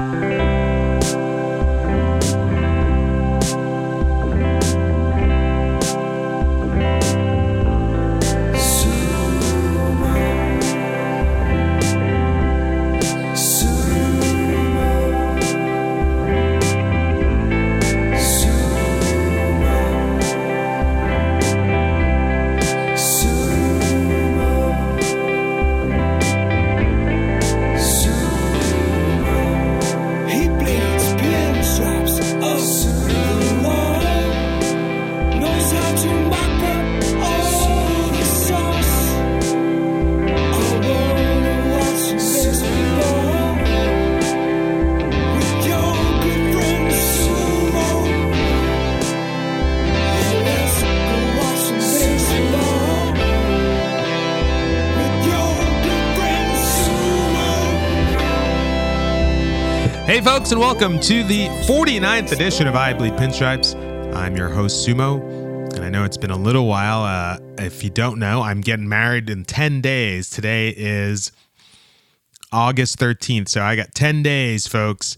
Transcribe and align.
He 0.00 0.69
folks, 60.50 60.52
and 60.52 60.60
welcome 60.60 60.98
to 60.98 61.22
the 61.24 61.46
49th 61.66 62.32
edition 62.32 62.66
of 62.66 62.74
I 62.74 62.92
Bleed 62.92 63.12
Pinstripes. 63.12 63.76
I'm 64.14 64.36
your 64.36 64.48
host, 64.48 64.86
Sumo, 64.86 65.22
and 65.74 65.84
I 65.84 65.90
know 65.90 66.04
it's 66.04 66.16
been 66.16 66.32
a 66.32 66.36
little 66.36 66.66
while. 66.66 67.04
Uh, 67.04 67.38
if 67.58 67.84
you 67.84 67.90
don't 67.90 68.18
know, 68.18 68.42
I'm 68.42 68.60
getting 68.60 68.88
married 68.88 69.30
in 69.30 69.44
10 69.44 69.80
days. 69.80 70.28
Today 70.28 70.74
is 70.76 71.30
August 72.52 72.98
13th, 72.98 73.48
so 73.48 73.62
I 73.62 73.76
got 73.76 73.94
10 73.94 74.24
days, 74.24 74.66
folks. 74.66 75.16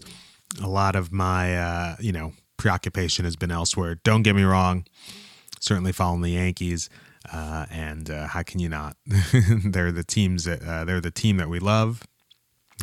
A 0.61 0.67
lot 0.67 0.95
of 0.95 1.11
my, 1.11 1.57
uh, 1.57 1.95
you 1.99 2.11
know, 2.11 2.33
preoccupation 2.57 3.25
has 3.25 3.35
been 3.35 3.51
elsewhere. 3.51 3.95
Don't 4.03 4.21
get 4.21 4.35
me 4.35 4.43
wrong, 4.43 4.85
certainly 5.59 5.93
following 5.93 6.21
the 6.21 6.31
Yankees. 6.31 6.89
Uh, 7.31 7.65
and 7.71 8.11
uh, 8.11 8.27
how 8.27 8.43
can 8.43 8.59
you 8.59 8.69
not? 8.69 8.97
they're 9.65 9.91
the 9.91 10.03
teams 10.03 10.43
that 10.43 10.61
uh, 10.61 10.85
they're 10.85 11.01
the 11.01 11.11
team 11.11 11.37
that 11.37 11.49
we 11.49 11.57
love. 11.59 12.03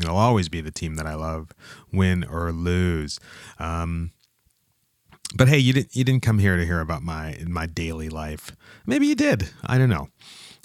It'll 0.03 0.17
always 0.17 0.48
be 0.48 0.61
the 0.61 0.70
team 0.70 0.95
that 0.97 1.06
I 1.06 1.15
love, 1.15 1.53
win 1.93 2.25
or 2.25 2.53
lose. 2.53 3.19
Um, 3.59 4.12
but 5.34 5.48
hey, 5.48 5.59
you 5.59 5.73
didn't 5.73 5.95
you 5.95 6.05
didn't 6.05 6.23
come 6.23 6.39
here 6.39 6.56
to 6.56 6.65
hear 6.65 6.81
about 6.81 7.03
my 7.03 7.39
my 7.47 7.67
daily 7.67 8.09
life. 8.09 8.53
Maybe 8.87 9.06
you 9.06 9.15
did. 9.15 9.51
I 9.65 9.78
don't 9.78 9.91
know. 9.91 10.09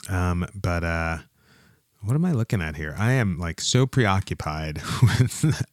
Um, 0.10 0.48
but 0.54 0.84
uh, 0.84 1.18
what 2.02 2.16
am 2.16 2.26
I 2.26 2.32
looking 2.32 2.62
at 2.62 2.76
here? 2.76 2.96
I 2.98 3.14
am 3.14 3.38
like 3.38 3.62
so 3.62 3.86
preoccupied 3.86 4.82
with 5.02 5.64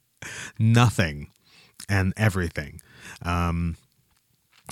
nothing 0.58 1.28
and 1.88 2.12
everything. 2.16 2.80
Um, 3.22 3.76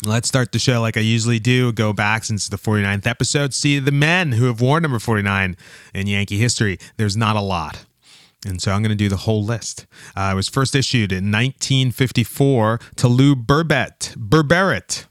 Let's 0.04 0.28
start 0.28 0.52
the 0.52 0.58
show 0.58 0.80
like 0.80 0.96
I 0.96 1.00
usually 1.00 1.38
do. 1.38 1.72
Go 1.72 1.92
back 1.92 2.24
since 2.24 2.48
the 2.48 2.56
49th 2.56 3.06
episode. 3.06 3.52
See 3.52 3.78
the 3.78 3.92
men 3.92 4.32
who 4.32 4.46
have 4.46 4.60
worn 4.60 4.82
number 4.82 4.98
49 4.98 5.56
in 5.92 6.06
Yankee 6.06 6.38
history. 6.38 6.78
There's 6.96 7.18
not 7.18 7.36
a 7.36 7.40
lot. 7.40 7.84
And 8.46 8.60
so 8.60 8.72
I'm 8.72 8.82
going 8.82 8.90
to 8.90 8.96
do 8.96 9.08
the 9.08 9.16
whole 9.16 9.44
list. 9.44 9.86
Uh, 10.16 10.30
it 10.32 10.34
was 10.34 10.48
first 10.48 10.74
issued 10.74 11.12
in 11.12 11.30
1954 11.30 12.80
to 12.96 13.08
Lou 13.08 13.36
Burbett, 13.36 14.14
Berberet. 14.16 15.06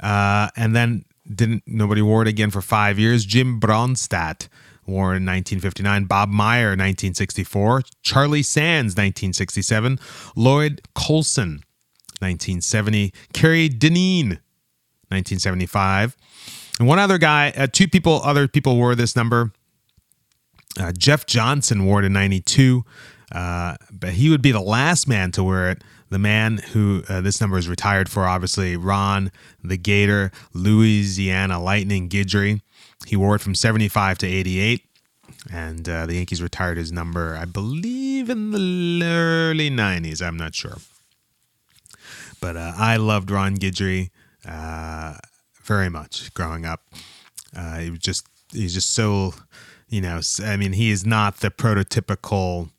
Uh, 0.00 0.48
and 0.56 0.74
then 0.74 1.04
didn't 1.32 1.62
nobody 1.66 2.02
wore 2.02 2.22
it 2.22 2.28
again 2.28 2.50
for 2.50 2.60
five 2.60 2.98
years. 2.98 3.24
Jim 3.24 3.60
Bronstad 3.60 4.48
wore 4.86 5.14
in 5.14 5.24
1959. 5.24 6.04
Bob 6.04 6.28
Meyer, 6.28 6.70
1964. 6.70 7.82
Charlie 8.02 8.42
Sands, 8.42 8.92
1967. 8.92 9.98
Lloyd 10.34 10.82
Colson, 10.94 11.62
1970. 12.18 13.12
Kerry 13.32 13.68
Dineen, 13.68 14.40
1975. 15.08 16.16
And 16.80 16.88
one 16.88 16.98
other 16.98 17.18
guy, 17.18 17.52
uh, 17.56 17.68
two 17.70 17.86
people, 17.86 18.20
other 18.24 18.48
people 18.48 18.76
wore 18.76 18.94
this 18.94 19.14
number. 19.14 19.52
Uh, 20.78 20.92
Jeff 20.92 21.26
Johnson 21.26 21.84
wore 21.84 22.00
it 22.00 22.04
in 22.04 22.12
92, 22.12 22.84
uh, 23.32 23.76
but 23.90 24.10
he 24.10 24.30
would 24.30 24.42
be 24.42 24.52
the 24.52 24.60
last 24.60 25.08
man 25.08 25.32
to 25.32 25.42
wear 25.42 25.70
it. 25.70 25.82
The 26.10 26.18
man 26.18 26.58
who 26.72 27.02
uh, 27.08 27.20
this 27.20 27.40
number 27.40 27.56
is 27.58 27.68
retired 27.68 28.08
for, 28.08 28.26
obviously, 28.26 28.76
Ron 28.76 29.30
the 29.62 29.76
Gator, 29.76 30.32
Louisiana 30.52 31.62
Lightning 31.62 32.08
Guidry. 32.08 32.60
He 33.06 33.16
wore 33.16 33.36
it 33.36 33.40
from 33.40 33.54
75 33.54 34.18
to 34.18 34.26
88, 34.26 34.84
and 35.52 35.88
uh, 35.88 36.06
the 36.06 36.14
Yankees 36.14 36.42
retired 36.42 36.78
his 36.78 36.92
number, 36.92 37.36
I 37.36 37.44
believe, 37.44 38.28
in 38.28 38.50
the 38.50 39.00
early 39.04 39.70
90s. 39.70 40.20
I'm 40.20 40.36
not 40.36 40.54
sure. 40.54 40.78
But 42.40 42.56
uh, 42.56 42.72
I 42.76 42.96
loved 42.96 43.30
Ron 43.30 43.56
Guidry 43.56 44.10
uh, 44.46 45.14
very 45.62 45.88
much 45.88 46.32
growing 46.34 46.64
up. 46.64 46.82
He 47.54 47.90
was 47.90 48.00
just 48.00 48.26
he's 48.52 48.74
just 48.74 48.94
so 48.94 49.34
you 49.90 50.00
know 50.00 50.20
I 50.42 50.56
mean 50.56 50.72
he 50.72 50.90
is 50.90 51.04
not 51.04 51.38
the 51.38 51.50
prototypical 51.50 52.70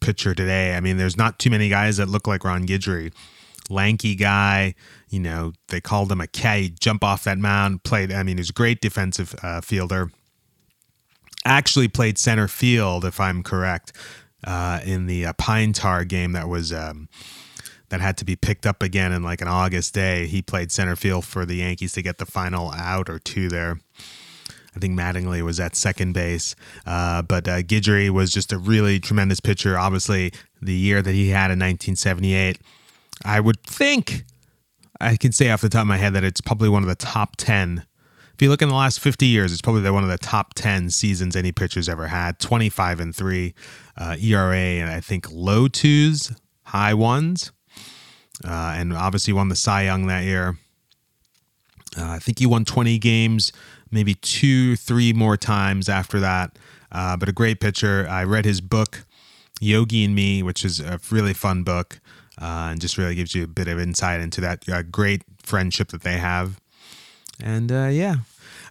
pitcher 0.00 0.34
today. 0.34 0.74
I 0.74 0.80
mean 0.80 0.98
there's 0.98 1.16
not 1.16 1.38
too 1.38 1.50
many 1.50 1.68
guys 1.68 1.96
that 1.96 2.08
look 2.08 2.26
like 2.26 2.44
Ron 2.44 2.66
Guidry. 2.66 3.12
Lanky 3.70 4.16
guy, 4.16 4.74
you 5.08 5.20
know, 5.20 5.52
they 5.68 5.80
called 5.80 6.10
him 6.10 6.20
a 6.20 6.26
cat. 6.26 6.80
Jump 6.80 7.04
off 7.04 7.22
that 7.24 7.38
mound, 7.38 7.84
played, 7.84 8.12
I 8.12 8.24
mean, 8.24 8.36
he's 8.36 8.50
a 8.50 8.52
great 8.52 8.80
defensive 8.80 9.34
uh, 9.44 9.60
fielder. 9.60 10.10
Actually 11.44 11.86
played 11.86 12.18
center 12.18 12.48
field, 12.48 13.04
if 13.04 13.20
I'm 13.20 13.44
correct, 13.44 13.92
uh, 14.44 14.80
in 14.84 15.06
the 15.06 15.26
uh, 15.26 15.32
Pine 15.34 15.72
Tar 15.72 16.04
game 16.04 16.32
that 16.32 16.48
was 16.48 16.72
um, 16.72 17.08
that 17.88 18.00
had 18.00 18.16
to 18.18 18.24
be 18.24 18.36
picked 18.36 18.66
up 18.66 18.82
again 18.82 19.12
in 19.12 19.22
like 19.22 19.40
an 19.40 19.48
August 19.48 19.94
day. 19.94 20.26
He 20.26 20.42
played 20.42 20.72
center 20.72 20.96
field 20.96 21.24
for 21.24 21.46
the 21.46 21.56
Yankees 21.56 21.92
to 21.92 22.02
get 22.02 22.18
the 22.18 22.26
final 22.26 22.72
out 22.72 23.08
or 23.08 23.18
two 23.18 23.48
there. 23.48 23.80
I 24.74 24.78
think 24.78 24.98
Mattingly 24.98 25.42
was 25.42 25.58
at 25.58 25.74
second 25.74 26.12
base, 26.12 26.54
uh, 26.86 27.22
but 27.22 27.48
uh, 27.48 27.62
Guidry 27.62 28.10
was 28.10 28.32
just 28.32 28.52
a 28.52 28.58
really 28.58 29.00
tremendous 29.00 29.40
pitcher. 29.40 29.76
Obviously, 29.76 30.32
the 30.62 30.74
year 30.74 31.02
that 31.02 31.12
he 31.12 31.30
had 31.30 31.50
in 31.50 31.58
1978, 31.58 32.58
I 33.24 33.40
would 33.40 33.60
think 33.62 34.24
I 35.00 35.16
can 35.16 35.32
say 35.32 35.50
off 35.50 35.62
the 35.62 35.68
top 35.68 35.82
of 35.82 35.88
my 35.88 35.96
head 35.96 36.12
that 36.12 36.24
it's 36.24 36.40
probably 36.40 36.68
one 36.68 36.82
of 36.82 36.88
the 36.88 36.94
top 36.94 37.36
10. 37.36 37.84
If 38.34 38.42
you 38.42 38.48
look 38.48 38.62
in 38.62 38.68
the 38.68 38.74
last 38.74 39.00
50 39.00 39.26
years, 39.26 39.52
it's 39.52 39.60
probably 39.60 39.88
one 39.90 40.02
of 40.02 40.10
the 40.10 40.18
top 40.18 40.54
10 40.54 40.90
seasons 40.90 41.36
any 41.36 41.52
pitcher's 41.52 41.88
ever 41.88 42.06
had. 42.06 42.38
25 42.38 43.00
and 43.00 43.14
3 43.14 43.54
uh, 43.96 44.16
ERA, 44.18 44.56
and 44.56 44.90
I 44.90 45.00
think 45.00 45.30
low 45.30 45.68
twos, 45.68 46.32
high 46.64 46.94
ones. 46.94 47.52
Uh, 48.42 48.74
and 48.76 48.94
obviously 48.94 49.32
won 49.32 49.48
the 49.48 49.56
Cy 49.56 49.84
Young 49.84 50.06
that 50.06 50.24
year. 50.24 50.56
Uh, 51.98 52.12
I 52.12 52.18
think 52.18 52.38
he 52.38 52.46
won 52.46 52.64
20 52.64 52.98
games, 52.98 53.52
maybe 53.90 54.14
two, 54.14 54.76
three 54.76 55.12
more 55.12 55.36
times 55.36 55.88
after 55.88 56.20
that. 56.20 56.58
Uh, 56.92 57.16
but 57.16 57.28
a 57.28 57.32
great 57.32 57.60
pitcher. 57.60 58.06
I 58.08 58.24
read 58.24 58.44
his 58.44 58.60
book, 58.60 59.04
Yogi 59.60 60.04
and 60.04 60.14
Me, 60.14 60.42
which 60.42 60.64
is 60.64 60.80
a 60.80 61.00
really 61.10 61.34
fun 61.34 61.62
book 61.62 62.00
uh, 62.40 62.68
and 62.70 62.80
just 62.80 62.98
really 62.98 63.14
gives 63.14 63.34
you 63.34 63.44
a 63.44 63.48
bit 63.48 63.68
of 63.68 63.78
insight 63.78 64.20
into 64.20 64.40
that 64.40 64.68
uh, 64.68 64.82
great 64.82 65.22
friendship 65.42 65.88
that 65.88 66.02
they 66.02 66.18
have. 66.18 66.60
And 67.42 67.70
uh, 67.70 67.88
yeah, 67.90 68.16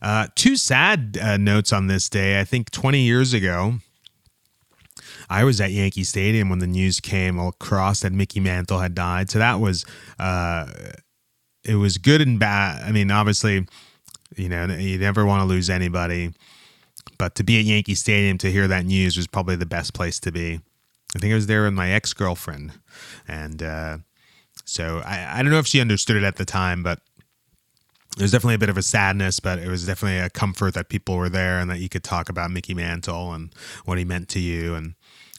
uh, 0.02 0.28
two 0.35 0.56
sad 0.56 1.18
uh, 1.22 1.38
notes 1.38 1.72
on 1.72 1.88
this 1.88 2.09
day. 2.09 2.40
I 2.40 2.44
think 2.44 2.72
20 2.72 3.00
years 3.00 3.34
ago, 3.34 3.75
I 5.30 5.44
was 5.44 5.62
at 5.62 5.72
Yankee 5.72 6.03
Stadium 6.03 6.50
when 6.50 6.59
the 6.59 6.68
news 6.68 7.00
came 7.00 7.39
across 7.39 8.01
that 8.01 8.12
Mickey 8.12 8.39
Mantle 8.39 8.80
had 8.80 8.95
died. 8.95 9.30
So 9.30 9.39
that 9.39 9.60
was 9.60 9.86
it 11.65 11.75
was 11.75 11.98
good 11.98 12.22
and 12.22 12.39
bad. 12.39 12.83
I 12.83 12.92
mean, 12.92 13.12
obviously, 13.12 13.68
you 14.39 14.50
know, 14.50 14.65
you 14.65 14.97
never 14.97 15.25
want 15.25 15.41
to 15.41 15.45
lose 15.45 15.69
anybody, 15.69 16.33
but 17.18 17.36
to 17.36 17.44
be 17.44 17.59
at 17.59 17.65
Yankee 17.65 17.95
Stadium 17.95 18.38
to 18.39 18.51
hear 18.51 18.68
that 18.68 18.86
news 18.86 19.18
was 19.18 19.27
probably 19.27 19.56
the 19.56 19.65
best 19.65 19.94
place 19.94 20.19
to 20.21 20.31
be. 20.31 20.59
I 21.15 21.19
think 21.19 21.31
I 21.31 21.36
was 21.36 21.47
there 21.47 21.63
with 21.63 21.74
my 21.74 21.91
ex 21.91 22.13
girlfriend, 22.13 22.74
and 23.27 23.62
uh, 23.62 23.97
so 24.65 25.01
I, 25.06 25.39
I 25.39 25.41
don't 25.41 25.51
know 25.51 25.59
if 25.59 25.68
she 25.68 25.81
understood 25.81 26.18
it 26.18 26.24
at 26.24 26.36
the 26.36 26.45
time, 26.45 26.83
but 26.83 27.00
it 28.18 28.21
was 28.21 28.31
definitely 28.31 28.56
a 28.56 28.59
bit 28.59 28.69
of 28.69 28.77
a 28.77 28.83
sadness, 28.83 29.39
but 29.39 29.59
it 29.59 29.68
was 29.68 29.86
definitely 29.86 30.19
a 30.19 30.30
comfort 30.30 30.74
that 30.74 30.89
people 30.89 31.15
were 31.15 31.30
there 31.30 31.59
and 31.59 31.69
that 31.69 31.80
you 31.80 31.89
could 31.89 32.03
talk 32.03 32.30
about 32.30 32.51
Mickey 32.51 32.74
Mantle 32.74 33.33
and 33.33 33.53
what 33.86 33.97
he 33.97 34.06
meant 34.06 34.30
to 34.30 34.39
you. 34.39 34.75
And 34.75 34.95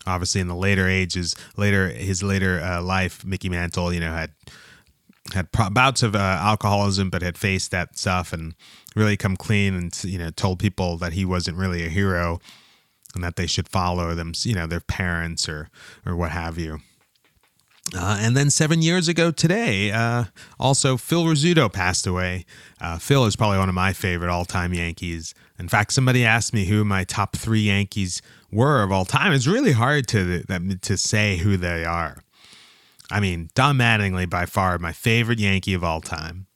obviously, 0.06 0.40
in 0.40 0.48
the 0.48 0.54
later 0.54 0.88
ages, 0.88 1.34
later 1.56 1.88
his 1.88 2.22
later 2.22 2.60
uh, 2.60 2.82
life, 2.82 3.24
Mickey 3.24 3.48
Mantle, 3.48 3.92
you 3.92 4.00
know, 4.00 4.12
had 4.12 4.32
had 5.34 5.48
bouts 5.72 6.02
of 6.02 6.16
uh, 6.16 6.18
alcoholism, 6.18 7.10
but 7.10 7.22
had 7.22 7.38
faced 7.38 7.70
that 7.70 7.98
stuff 7.98 8.32
and 8.32 8.54
really 8.96 9.16
come 9.16 9.36
clean 9.36 9.74
and 9.74 10.04
you 10.04 10.18
know 10.18 10.30
told 10.30 10.58
people 10.58 10.96
that 10.98 11.12
he 11.12 11.24
wasn't 11.24 11.56
really 11.56 11.84
a 11.84 11.88
hero 11.88 12.40
and 13.14 13.24
that 13.24 13.36
they 13.36 13.46
should 13.46 13.68
follow 13.68 14.14
them, 14.14 14.32
you 14.42 14.54
know, 14.54 14.66
their 14.66 14.80
parents 14.80 15.48
or 15.48 15.68
or 16.06 16.16
what 16.16 16.30
have 16.30 16.58
you. 16.58 16.80
Uh, 17.94 18.18
and 18.20 18.36
then 18.36 18.50
seven 18.50 18.82
years 18.82 19.08
ago 19.08 19.30
today, 19.32 19.90
uh, 19.90 20.24
also 20.60 20.96
Phil 20.96 21.24
Rizzuto 21.24 21.72
passed 21.72 22.06
away. 22.06 22.44
Uh, 22.80 22.98
Phil 22.98 23.24
is 23.24 23.34
probably 23.34 23.58
one 23.58 23.68
of 23.68 23.74
my 23.74 23.92
favorite 23.92 24.30
all-time 24.30 24.72
Yankees. 24.72 25.34
In 25.58 25.68
fact, 25.68 25.92
somebody 25.92 26.24
asked 26.24 26.54
me 26.54 26.66
who 26.66 26.84
my 26.84 27.02
top 27.02 27.34
three 27.34 27.62
Yankees 27.62 28.22
were 28.52 28.82
of 28.82 28.92
all 28.92 29.04
time. 29.04 29.32
It's 29.32 29.46
really 29.46 29.72
hard 29.72 30.06
to 30.08 30.44
to 30.44 30.96
say 30.96 31.38
who 31.38 31.56
they 31.56 31.84
are. 31.84 32.22
I 33.10 33.18
mean, 33.18 33.50
Don 33.54 33.76
Mattingly 33.76 34.30
by 34.30 34.46
far 34.46 34.78
my 34.78 34.92
favorite 34.92 35.40
Yankee 35.40 35.74
of 35.74 35.82
all 35.82 36.00
time. 36.00 36.46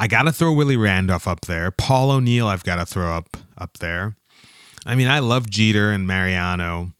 I 0.00 0.06
got 0.06 0.22
to 0.22 0.32
throw 0.32 0.50
Willie 0.54 0.78
Randolph 0.78 1.28
up 1.28 1.42
there. 1.42 1.70
Paul 1.70 2.10
O'Neill, 2.10 2.46
I've 2.46 2.64
got 2.64 2.76
to 2.76 2.86
throw 2.86 3.12
up 3.12 3.36
up 3.58 3.76
there. 3.78 4.16
I 4.86 4.94
mean, 4.94 5.08
I 5.08 5.18
love 5.18 5.50
Jeter 5.50 5.90
and 5.92 6.06
Mariano, 6.06 6.92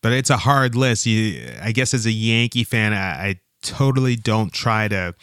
but 0.00 0.14
it's 0.14 0.30
a 0.30 0.38
hard 0.38 0.74
list. 0.74 1.04
You, 1.04 1.52
I 1.62 1.70
guess, 1.72 1.92
as 1.92 2.06
a 2.06 2.10
Yankee 2.10 2.64
fan, 2.64 2.94
I, 2.94 2.96
I 2.96 3.40
totally 3.60 4.16
don't 4.16 4.54
try 4.54 4.88
to. 4.88 5.14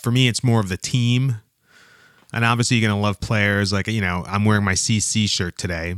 For 0.00 0.10
me, 0.10 0.26
it's 0.26 0.42
more 0.42 0.60
of 0.60 0.70
the 0.70 0.78
team, 0.78 1.42
and 2.32 2.42
obviously, 2.42 2.78
you're 2.78 2.88
gonna 2.88 3.02
love 3.02 3.20
players. 3.20 3.70
Like 3.70 3.86
you 3.88 4.00
know, 4.00 4.24
I'm 4.26 4.46
wearing 4.46 4.64
my 4.64 4.72
CC 4.72 5.28
shirt 5.28 5.58
today, 5.58 5.94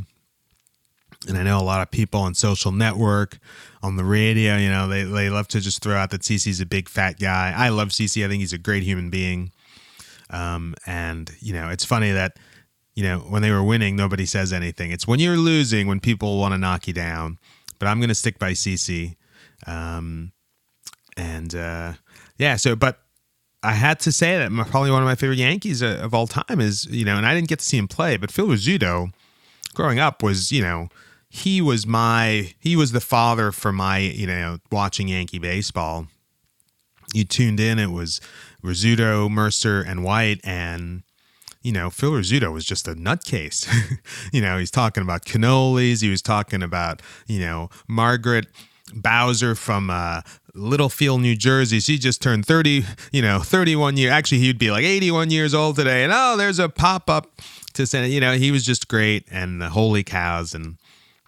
and 1.29 1.39
I 1.39 1.45
know 1.45 1.61
a 1.61 1.63
lot 1.63 1.83
of 1.83 1.93
people 1.93 2.21
on 2.21 2.35
social 2.35 2.73
network, 2.73 3.39
on 3.81 3.95
the 3.95 4.05
radio, 4.05 4.57
you 4.57 4.71
know, 4.71 4.89
they 4.89 5.05
they 5.05 5.31
love 5.31 5.47
to 5.49 5.61
just 5.61 5.85
throw 5.85 5.95
out 5.95 6.11
that 6.11 6.23
CC's 6.23 6.61
a 6.61 6.67
big 6.67 6.89
fat 6.89 7.21
guy. 7.21 7.55
I 7.57 7.69
love 7.69 7.91
CC. 7.91 8.25
I 8.25 8.29
think 8.29 8.41
he's 8.41 8.53
a 8.53 8.59
great 8.59 8.83
human 8.83 9.09
being. 9.09 9.53
Um, 10.31 10.75
and 10.87 11.31
you 11.41 11.53
know, 11.53 11.69
it's 11.69 11.85
funny 11.85 12.13
that 12.13 12.37
you 12.95 13.03
know 13.05 13.19
when 13.21 13.43
they 13.43 13.51
were 13.51 13.63
winning, 13.63 13.97
nobody 13.97 14.27
says 14.27 14.53
anything. 14.53 14.91
It's 14.91 15.07
when 15.07 15.21
you're 15.21 15.37
losing 15.37 15.87
when 15.87 16.01
people 16.01 16.39
want 16.39 16.53
to 16.53 16.59
knock 16.59 16.87
you 16.87 16.93
down. 16.93 17.39
But 17.79 17.89
I'm 17.89 17.99
going 17.99 18.09
to 18.09 18.15
stick 18.15 18.39
by 18.39 18.53
CC. 18.53 19.17
Um, 19.67 20.33
and 21.17 21.55
uh, 21.55 21.93
yeah, 22.39 22.57
so 22.57 22.77
but 22.77 23.01
I 23.63 23.73
had 23.73 24.01
to 24.01 24.13
say 24.13 24.39
that 24.39 24.51
probably 24.69 24.91
one 24.91 25.03
of 25.03 25.07
my 25.07 25.15
favorite 25.15 25.39
Yankees 25.39 25.83
uh, 25.83 26.01
of 26.03 26.15
all 26.15 26.27
time 26.27 26.61
is 26.61 26.87
you 26.87 27.05
know, 27.05 27.17
and 27.17 27.27
I 27.27 27.35
didn't 27.35 27.49
get 27.49 27.59
to 27.61 27.65
see 27.65 27.79
him 27.79 27.89
play, 27.89 28.17
but 28.17 28.31
Phil 28.31 28.47
Rizzuto, 28.47 29.13
growing 29.75 29.99
up, 29.99 30.23
was 30.23 30.53
you 30.53 30.63
know 30.63 30.89
he 31.29 31.61
was 31.61 31.87
my 31.87 32.55
he 32.61 32.77
was 32.77 32.93
the 32.93 33.01
father 33.01 33.53
for 33.53 33.73
my 33.73 33.99
you 33.99 34.27
know 34.27 34.59
watching 34.71 35.09
Yankee 35.09 35.39
baseball. 35.39 36.07
You 37.15 37.25
tuned 37.25 37.61
in, 37.61 37.79
it 37.79 37.91
was 37.91 38.21
Rizzuto, 38.67 39.31
Messer, 39.31 39.81
and 39.81 40.05
White, 40.05 40.41
and 40.45 41.03
you 41.63 41.73
know, 41.73 41.91
Phil 41.91 42.13
Rizzuto 42.13 42.53
was 42.53 42.65
just 42.65 42.87
a 42.87 42.95
nutcase. 42.95 43.69
you 44.33 44.41
know, 44.41 44.57
he's 44.57 44.71
talking 44.71 45.03
about 45.03 45.25
cannolis. 45.25 46.01
He 46.01 46.09
was 46.09 46.23
talking 46.23 46.63
about, 46.63 47.03
you 47.27 47.41
know, 47.41 47.71
Margaret 47.89 48.47
Bowser 48.95 49.57
from 49.57 49.91
uh, 49.91 50.21
Littlefield, 50.55 51.23
New 51.23 51.35
Jersey. 51.35 51.81
She 51.81 51.99
just 51.99 52.23
turned 52.23 52.47
30, 52.47 52.85
you 53.11 53.21
know, 53.21 53.41
31 53.41 53.97
years. 53.97 54.13
Actually, 54.13 54.39
he'd 54.39 54.59
be 54.59 54.71
like 54.71 54.85
81 54.85 55.31
years 55.31 55.55
old 55.55 55.75
today. 55.75 56.05
And 56.05 56.13
oh, 56.15 56.37
there's 56.37 56.61
a 56.61 56.69
pop 56.69 57.11
up 57.11 57.41
to 57.75 57.85
send, 57.85 58.13
you 58.13 58.21
know, 58.21 58.35
he 58.35 58.53
was 58.53 58.65
just 58.65 58.87
great. 58.87 59.25
And 59.29 59.61
the 59.61 59.71
holy 59.71 60.05
cows. 60.05 60.55
And 60.55 60.77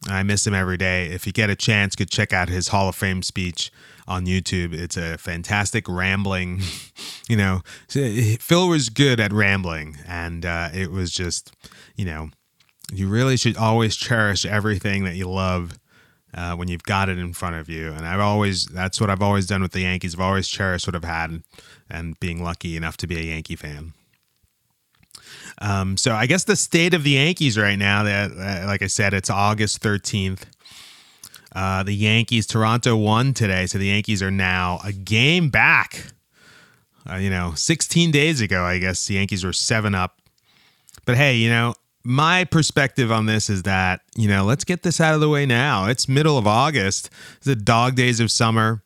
I 0.06 0.22
miss 0.22 0.46
him 0.46 0.54
every 0.54 0.76
day. 0.76 1.06
If 1.06 1.26
you 1.26 1.32
get 1.32 1.50
a 1.50 1.56
chance, 1.56 1.96
could 1.96 2.10
check 2.10 2.32
out 2.32 2.48
his 2.48 2.68
Hall 2.68 2.88
of 2.88 2.94
Fame 2.94 3.22
speech 3.22 3.72
on 4.06 4.26
YouTube. 4.26 4.72
It's 4.72 4.96
a 4.96 5.18
fantastic 5.18 5.88
rambling, 5.88 6.60
you 7.28 7.36
know. 7.36 7.62
Phil 7.88 8.68
was 8.68 8.88
good 8.88 9.18
at 9.18 9.32
rambling, 9.32 9.96
and 10.06 10.46
uh, 10.46 10.68
it 10.72 10.90
was 10.90 11.10
just, 11.10 11.52
you 11.96 12.04
know, 12.04 12.30
you 12.92 13.08
really 13.08 13.36
should 13.36 13.56
always 13.56 13.96
cherish 13.96 14.46
everything 14.46 15.04
that 15.04 15.16
you 15.16 15.28
love 15.28 15.78
uh, 16.34 16.54
when 16.54 16.68
you've 16.68 16.84
got 16.84 17.08
it 17.08 17.18
in 17.18 17.32
front 17.32 17.56
of 17.56 17.68
you. 17.68 17.92
And 17.92 18.06
I've 18.06 18.20
always, 18.20 18.66
that's 18.66 19.00
what 19.00 19.10
I've 19.10 19.22
always 19.22 19.46
done 19.46 19.62
with 19.62 19.72
the 19.72 19.80
Yankees. 19.80 20.14
I've 20.14 20.20
always 20.20 20.48
cherished 20.48 20.86
what 20.86 20.94
I've 20.94 21.04
had 21.04 21.42
and 21.90 22.18
being 22.20 22.42
lucky 22.42 22.76
enough 22.76 22.96
to 22.98 23.06
be 23.06 23.18
a 23.18 23.22
Yankee 23.34 23.56
fan. 23.56 23.94
Um, 25.60 25.96
so 25.96 26.14
I 26.14 26.26
guess 26.26 26.44
the 26.44 26.56
state 26.56 26.94
of 26.94 27.02
the 27.02 27.10
Yankees 27.10 27.58
right 27.58 27.78
now, 27.78 28.04
that 28.04 28.30
uh, 28.32 28.66
like 28.66 28.82
I 28.82 28.86
said, 28.86 29.12
it's 29.12 29.30
August 29.30 29.82
13th. 29.82 30.42
Uh, 31.54 31.82
the 31.82 31.92
Yankees, 31.92 32.46
Toronto 32.46 32.96
won 32.96 33.34
today, 33.34 33.66
so 33.66 33.78
the 33.78 33.86
Yankees 33.86 34.22
are 34.22 34.30
now 34.30 34.80
a 34.84 34.92
game 34.92 35.48
back. 35.48 36.12
Uh, 37.08 37.16
you 37.16 37.30
know, 37.30 37.52
16 37.54 38.10
days 38.10 38.40
ago, 38.40 38.62
I 38.64 38.78
guess 38.78 39.06
the 39.06 39.14
Yankees 39.14 39.44
were 39.44 39.52
seven 39.52 39.94
up. 39.94 40.20
But 41.04 41.16
hey, 41.16 41.36
you 41.36 41.48
know, 41.48 41.74
my 42.04 42.44
perspective 42.44 43.10
on 43.10 43.26
this 43.26 43.48
is 43.48 43.62
that, 43.62 44.02
you 44.14 44.28
know, 44.28 44.44
let's 44.44 44.64
get 44.64 44.82
this 44.82 45.00
out 45.00 45.14
of 45.14 45.20
the 45.20 45.28
way 45.28 45.46
now. 45.46 45.86
It's 45.86 46.08
middle 46.08 46.36
of 46.36 46.46
August, 46.46 47.10
it's 47.36 47.46
the 47.46 47.56
dog 47.56 47.96
days 47.96 48.20
of 48.20 48.30
summer. 48.30 48.82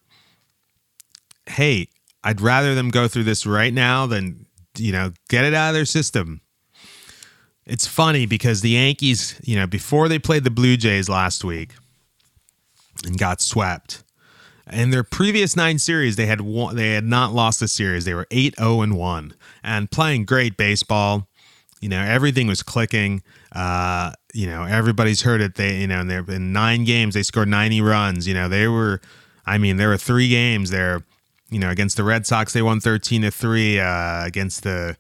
Hey, 1.47 1.89
I'd 2.23 2.41
rather 2.41 2.75
them 2.75 2.91
go 2.91 3.09
through 3.09 3.25
this 3.25 3.45
right 3.45 3.75
now 3.75 4.07
than, 4.07 4.47
you 4.79 4.93
know, 4.93 5.13
get 5.29 5.45
it 5.45 5.55
out 5.55 5.71
of 5.71 5.75
their 5.75 5.85
system. 5.85 6.42
It's 7.67 7.87
funny 7.87 8.27
because 8.27 8.61
the 8.61 8.71
Yankees, 8.71 9.41
you 9.45 9.57
know, 9.57 9.67
before 9.67 10.09
they 10.09 10.19
played 10.19 10.45
the 10.45 10.51
Blue 10.51 10.77
Jays 10.77 11.09
last 11.09 11.45
week 11.45 11.75
and 13.05 13.19
got 13.19 13.41
swept. 13.41 14.03
In 14.73 14.91
their 14.91 15.05
previous 15.05 15.57
nine 15.57 15.79
series, 15.79 16.17
they 16.17 16.27
had 16.27 16.41
won, 16.41 16.77
they 16.77 16.95
had 16.95 17.05
not 17.05 17.33
lost 17.33 17.63
a 17.63 17.69
series. 17.69 18.05
They 18.05 18.15
were 18.15 18.27
8-0 18.31 18.83
and 18.83 18.97
1 18.97 19.35
and 19.63 19.91
playing 19.91 20.25
great 20.25 20.57
baseball. 20.57 21.29
You 21.81 21.89
know, 21.89 22.01
everything 22.01 22.47
was 22.47 22.63
clicking. 22.63 23.23
Uh, 23.53 24.13
you 24.33 24.47
know, 24.47 24.63
everybody's 24.63 25.23
heard 25.23 25.41
it. 25.41 25.57
They, 25.57 25.81
you 25.81 25.87
know, 25.89 26.05
they're 26.05 26.25
in 26.29 26.53
nine 26.53 26.85
games, 26.85 27.15
they 27.15 27.23
scored 27.23 27.49
90 27.49 27.81
runs. 27.81 28.27
You 28.27 28.35
know, 28.35 28.49
they 28.49 28.69
were 28.69 29.01
I 29.45 29.59
mean, 29.59 29.77
there 29.77 29.89
were 29.89 29.97
three 29.97 30.29
games 30.29 30.71
there, 30.71 31.03
you 31.51 31.59
know, 31.59 31.71
against 31.71 31.97
the 31.97 32.05
Red 32.05 32.27
Sox, 32.27 32.53
they 32.53 32.63
won 32.63 32.81
13 32.81 33.23
to 33.23 33.31
3. 33.31 33.81
Uh, 33.81 34.25
against 34.25 34.63
the 34.63 34.97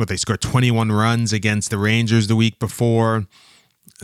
what 0.00 0.08
they 0.08 0.16
scored 0.16 0.40
21 0.40 0.90
runs 0.90 1.32
against 1.32 1.70
the 1.70 1.78
Rangers 1.78 2.26
the 2.26 2.34
week 2.34 2.58
before. 2.58 3.26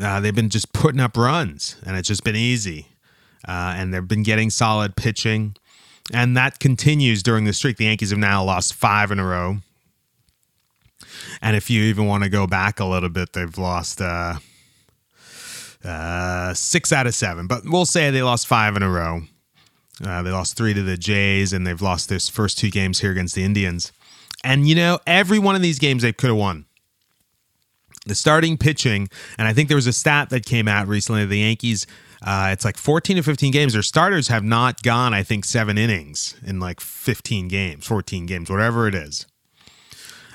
Uh, 0.01 0.21
they've 0.21 0.35
been 0.35 0.51
just 0.51 0.73
putting 0.73 1.01
up 1.01 1.17
runs, 1.17 1.77
and 1.85 1.97
it's 1.97 2.07
just 2.07 2.23
been 2.23 2.37
easy. 2.37 2.87
Uh, 3.49 3.75
and 3.77 3.93
they've 3.93 4.07
been 4.07 4.23
getting 4.23 4.51
solid 4.51 4.97
pitching, 4.97 5.57
and 6.13 6.37
that 6.37 6.59
continues 6.59 7.23
during 7.23 7.45
the 7.45 7.53
streak. 7.53 7.77
The 7.77 7.85
Yankees 7.85 8.11
have 8.11 8.19
now 8.19 8.45
lost 8.45 8.75
five 8.75 9.11
in 9.11 9.19
a 9.19 9.25
row, 9.25 9.59
and 11.41 11.57
if 11.57 11.71
you 11.71 11.83
even 11.85 12.07
want 12.07 12.25
to 12.25 12.29
go 12.29 12.47
back 12.47 12.79
a 12.81 12.85
little 12.85 13.09
bit, 13.09 13.33
they've 13.33 13.57
lost 13.57 14.01
uh, 14.01 14.35
uh 15.85 16.55
six 16.55 16.93
out 16.93 17.07
of 17.07 17.15
seven. 17.15 17.47
But 17.47 17.63
we'll 17.65 17.87
say 17.87 18.11
they 18.11 18.23
lost 18.23 18.47
five 18.47 18.77
in 18.77 18.83
a 18.83 18.91
row. 18.91 19.23
Uh, 20.05 20.23
they 20.23 20.31
lost 20.31 20.57
three 20.57 20.75
to 20.75 20.83
the 20.83 20.97
Jays, 20.97 21.53
and 21.53 21.67
they've 21.67 21.81
lost 21.81 22.09
their 22.09 22.21
first 22.21 22.59
two 22.59 22.71
games 22.71 23.01
here 23.01 23.13
against 23.13 23.35
the 23.35 23.45
Indians. 23.45 23.93
And 24.47 24.69
you 24.69 24.77
know, 24.77 25.01
every 25.09 25.41
one 25.41 25.57
of 25.57 25.61
these 25.61 25.81
games 25.81 26.03
they 26.03 26.13
could 26.13 26.29
have 26.29 26.37
won. 26.37 26.67
The 28.07 28.15
starting 28.15 28.57
pitching, 28.57 29.09
and 29.37 29.49
I 29.49 29.53
think 29.53 29.67
there 29.67 29.77
was 29.77 29.89
a 29.89 29.93
stat 29.93 30.31
that 30.31 30.47
came 30.47 30.69
out 30.69 30.87
recently. 30.87 31.27
The 31.27 31.41
Yankees, 31.41 31.85
uh, 32.25 32.51
it's 32.53 32.65
like 32.65 32.77
14 32.77 33.17
to 33.17 33.25
15 33.25 33.51
games. 33.51 33.73
Their 33.73 33.83
starters 33.83 34.29
have 34.29 34.45
not 34.45 34.85
gone, 34.85 35.13
I 35.13 35.25
think, 35.25 35.45
seven 35.45 35.77
innings 35.77 36.37
in 36.47 36.61
like 36.61 36.79
15 36.79 37.49
games, 37.49 37.85
14 37.85 38.27
games, 38.27 38.49
whatever 38.49 38.87
it 38.87 38.95
is. 38.95 39.27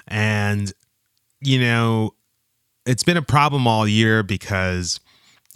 And, 0.09 0.73
you 1.39 1.61
know, 1.61 2.15
it's 2.85 3.03
been 3.03 3.15
a 3.15 3.21
problem 3.21 3.65
all 3.65 3.87
year 3.87 4.23
because 4.23 4.99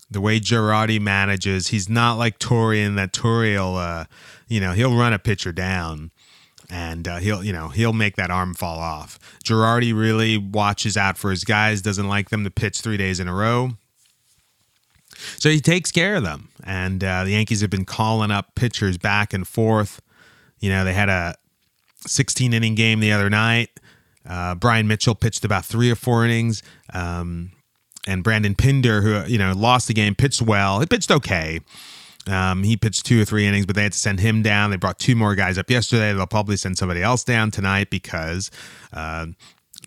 the 0.10 0.22
way 0.22 0.40
Girardi 0.40 1.02
manages, 1.02 1.68
he's 1.68 1.90
not 1.90 2.14
like 2.14 2.40
Torre 2.40 2.76
in 2.76 2.96
that 2.96 3.12
Torre 3.12 3.60
will, 3.60 3.76
uh, 3.76 4.06
you 4.48 4.62
know, 4.62 4.72
he'll 4.72 4.96
run 4.96 5.12
a 5.12 5.20
pitcher 5.20 5.52
down 5.52 6.12
and 6.70 7.08
uh, 7.08 7.18
he'll 7.18 7.44
you 7.44 7.54
know 7.54 7.70
he'll 7.70 7.94
make 7.94 8.16
that 8.16 8.32
arm 8.32 8.54
fall 8.54 8.80
off. 8.80 9.20
Girardi 9.44 9.98
really 9.98 10.38
watches 10.38 10.98
out 10.98 11.18
for 11.18 11.32
his 11.32 11.44
guys, 11.44 11.82
doesn't 11.82 12.08
like 12.08 12.30
them 12.30 12.44
to 12.44 12.52
pitch 12.52 12.82
three 12.82 12.98
days 12.98 13.20
in 13.20 13.28
a 13.28 13.34
row. 13.34 13.72
So 15.38 15.50
he 15.50 15.60
takes 15.60 15.92
care 15.92 16.16
of 16.16 16.24
them, 16.24 16.50
and 16.64 17.04
uh, 17.04 17.24
the 17.24 17.32
Yankees 17.32 17.62
have 17.62 17.70
been 17.70 17.86
calling 17.86 18.32
up 18.32 18.56
pitchers 18.56 18.98
back 18.98 19.34
and 19.34 19.48
forth. 19.48 20.02
You 20.60 20.70
know 20.70 20.84
they 20.84 20.94
had 20.94 21.10
a 21.10 21.36
16 22.08 22.54
inning 22.54 22.76
game 22.76 23.00
the 23.00 23.12
other 23.12 23.30
night. 23.30 23.70
Uh, 24.28 24.56
Bryan 24.56 24.88
Mitchell 24.88 25.16
pitched 25.16 25.46
about 25.46 25.66
three 25.66 25.92
or 25.92 25.96
four 25.96 26.26
innings, 26.26 26.64
um, 26.94 27.52
and 28.08 28.24
Branden 28.24 28.58
Pinder, 28.58 29.02
who 29.02 29.24
you 29.32 29.38
know 29.38 29.54
lost 29.54 29.88
the 29.88 29.94
game, 29.94 30.16
pitched 30.16 30.42
well. 30.42 30.80
He 30.80 30.86
pitched 30.86 31.12
okay. 31.12 31.60
Um, 32.27 32.63
he 32.63 32.75
pitched 32.77 33.05
two 33.05 33.22
or 33.22 33.25
three 33.25 33.46
innings, 33.46 33.65
but 33.65 33.75
they 33.75 33.84
had 33.84 33.94
to 33.94 34.00
send 34.00 34.20
him 34.20 34.41
down. 34.41 34.72
They 34.72 34.77
brought 34.77 35.00
two 35.00 35.15
more 35.15 35.36
guys 35.36 35.58
up 35.58 35.70
yesterday. 35.70 36.13
They'll 36.13 36.25
probably 36.25 36.58
send 36.58 36.77
somebody 36.77 37.01
else 37.01 37.24
down 37.24 37.51
tonight 37.51 37.89
because 37.89 38.50
uh, 38.94 39.27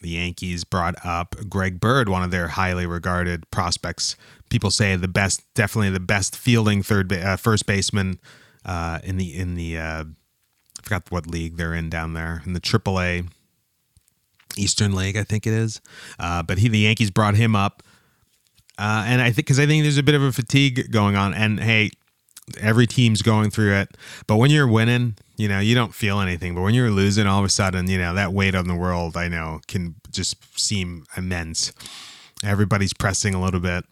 the 0.01 0.11
Yankees 0.11 0.65
brought 0.65 0.95
up 1.05 1.35
Greg 1.49 1.81
Bird, 1.81 2.09
one 2.09 2.23
of 2.23 2.31
their 2.31 2.49
highly 2.49 2.87
regarded 2.87 3.51
prospects. 3.51 4.17
People 4.51 4.71
say 4.71 4.95
the 4.97 5.09
best, 5.09 5.43
definitely 5.55 5.91
the 5.91 6.01
best 6.01 6.37
fielding 6.37 6.83
third, 6.83 7.13
uh, 7.13 7.37
first 7.37 7.67
baseman 7.67 8.21
uh, 8.65 9.01
in 9.03 9.17
the 9.17 9.37
in 9.37 9.55
the. 9.55 9.79
Uh, 9.79 10.05
I 10.05 10.83
forgot 10.83 11.11
what 11.11 11.27
league 11.27 11.57
they're 11.57 11.75
in 11.75 11.91
down 11.91 12.15
there 12.15 12.43
in 12.47 12.53
the 12.53 12.61
AAA 12.61 13.29
Eastern 14.57 14.95
League, 14.95 15.17
I 15.17 15.25
think 15.25 15.47
it 15.47 15.53
is. 15.53 15.81
Uh, 16.19 16.43
but 16.43 16.59
he, 16.59 16.69
the 16.69 16.79
Yankees 16.79 17.11
brought 17.11 17.35
him 17.35 17.57
up. 17.57 17.83
Uh, 18.79 19.05
and 19.07 19.21
I 19.21 19.27
think 19.27 19.37
because 19.47 19.59
I 19.59 19.67
think 19.67 19.83
there's 19.83 19.99
a 19.99 20.05
bit 20.05 20.15
of 20.15 20.23
a 20.23 20.31
fatigue 20.31 20.93
going 20.93 21.17
on, 21.17 21.35
and 21.35 21.59
hey, 21.59 21.91
Every 22.61 22.87
team's 22.87 23.23
going 23.23 23.51
through 23.51 23.75
it. 23.75 23.97
But 24.27 24.37
when 24.37 24.51
you're 24.51 24.69
winning, 24.69 25.17
you 25.37 25.49
know, 25.49 25.61
you 25.61 25.75
don't 25.75 25.95
feel 25.95 26.21
anything. 26.21 26.55
But 26.55 26.63
when 26.63 26.75
you're 26.75 26.91
losing, 26.91 27.27
all 27.27 27.39
of 27.39 27.45
a 27.45 27.49
sudden, 27.49 27.89
you 27.89 27.99
know, 27.99 28.15
that 28.15 28.33
weight 28.33 28.55
on 28.55 28.69
the 28.69 28.75
world, 28.75 29.17
I 29.17 29.29
know, 29.29 29.61
can 29.69 29.95
just 30.11 30.37
seem 30.59 31.05
immense. 31.17 31.73
Everybody's 32.45 32.93
pressing 32.93 33.35
a 33.35 33.41
little 33.41 33.61
bit. 33.61 33.85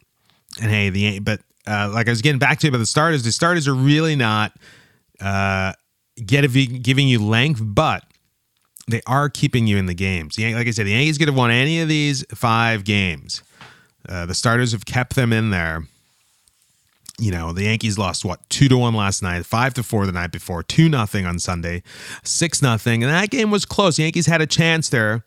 And 0.60 0.70
hey, 0.70 0.90
the 0.90 1.18
but 1.20 1.40
uh, 1.66 1.90
like 1.92 2.08
I 2.08 2.10
was 2.10 2.22
getting 2.22 2.38
back 2.38 2.58
to, 2.60 2.66
you 2.66 2.70
about 2.70 2.78
the 2.78 2.86
starters, 2.86 3.22
the 3.24 3.32
starters 3.32 3.68
are 3.68 3.74
really 3.74 4.16
not 4.16 4.52
uh, 5.20 5.72
get 6.24 6.50
giving 6.82 7.08
you 7.08 7.22
length, 7.24 7.60
but 7.62 8.04
they 8.88 9.02
are 9.06 9.28
keeping 9.28 9.66
you 9.66 9.76
in 9.76 9.86
the 9.86 9.94
games. 9.94 10.38
Like 10.38 10.66
I 10.66 10.70
said, 10.70 10.86
the 10.86 10.92
Yankees 10.92 11.18
could 11.18 11.28
have 11.28 11.36
won 11.36 11.50
any 11.50 11.80
of 11.80 11.88
these 11.88 12.24
five 12.34 12.84
games. 12.84 13.42
Uh, 14.08 14.26
the 14.26 14.34
starters 14.34 14.72
have 14.72 14.86
kept 14.86 15.16
them 15.16 15.32
in 15.32 15.50
there 15.50 15.82
you 17.18 17.30
know, 17.30 17.52
the 17.52 17.64
Yankees 17.64 17.98
lost 17.98 18.24
what 18.24 18.48
two 18.50 18.68
to 18.68 18.76
one 18.76 18.94
last 18.94 19.22
night, 19.22 19.46
five 19.46 19.74
to 19.74 19.82
four 19.82 20.04
the 20.06 20.12
night 20.12 20.32
before, 20.32 20.62
two 20.62 20.88
nothing 20.88 21.24
on 21.24 21.38
Sunday, 21.38 21.82
six 22.22 22.60
nothing, 22.60 23.02
and 23.02 23.10
that 23.10 23.30
game 23.30 23.50
was 23.50 23.64
close. 23.64 23.96
The 23.96 24.02
Yankees 24.02 24.26
had 24.26 24.42
a 24.42 24.46
chance 24.46 24.90
there, 24.90 25.24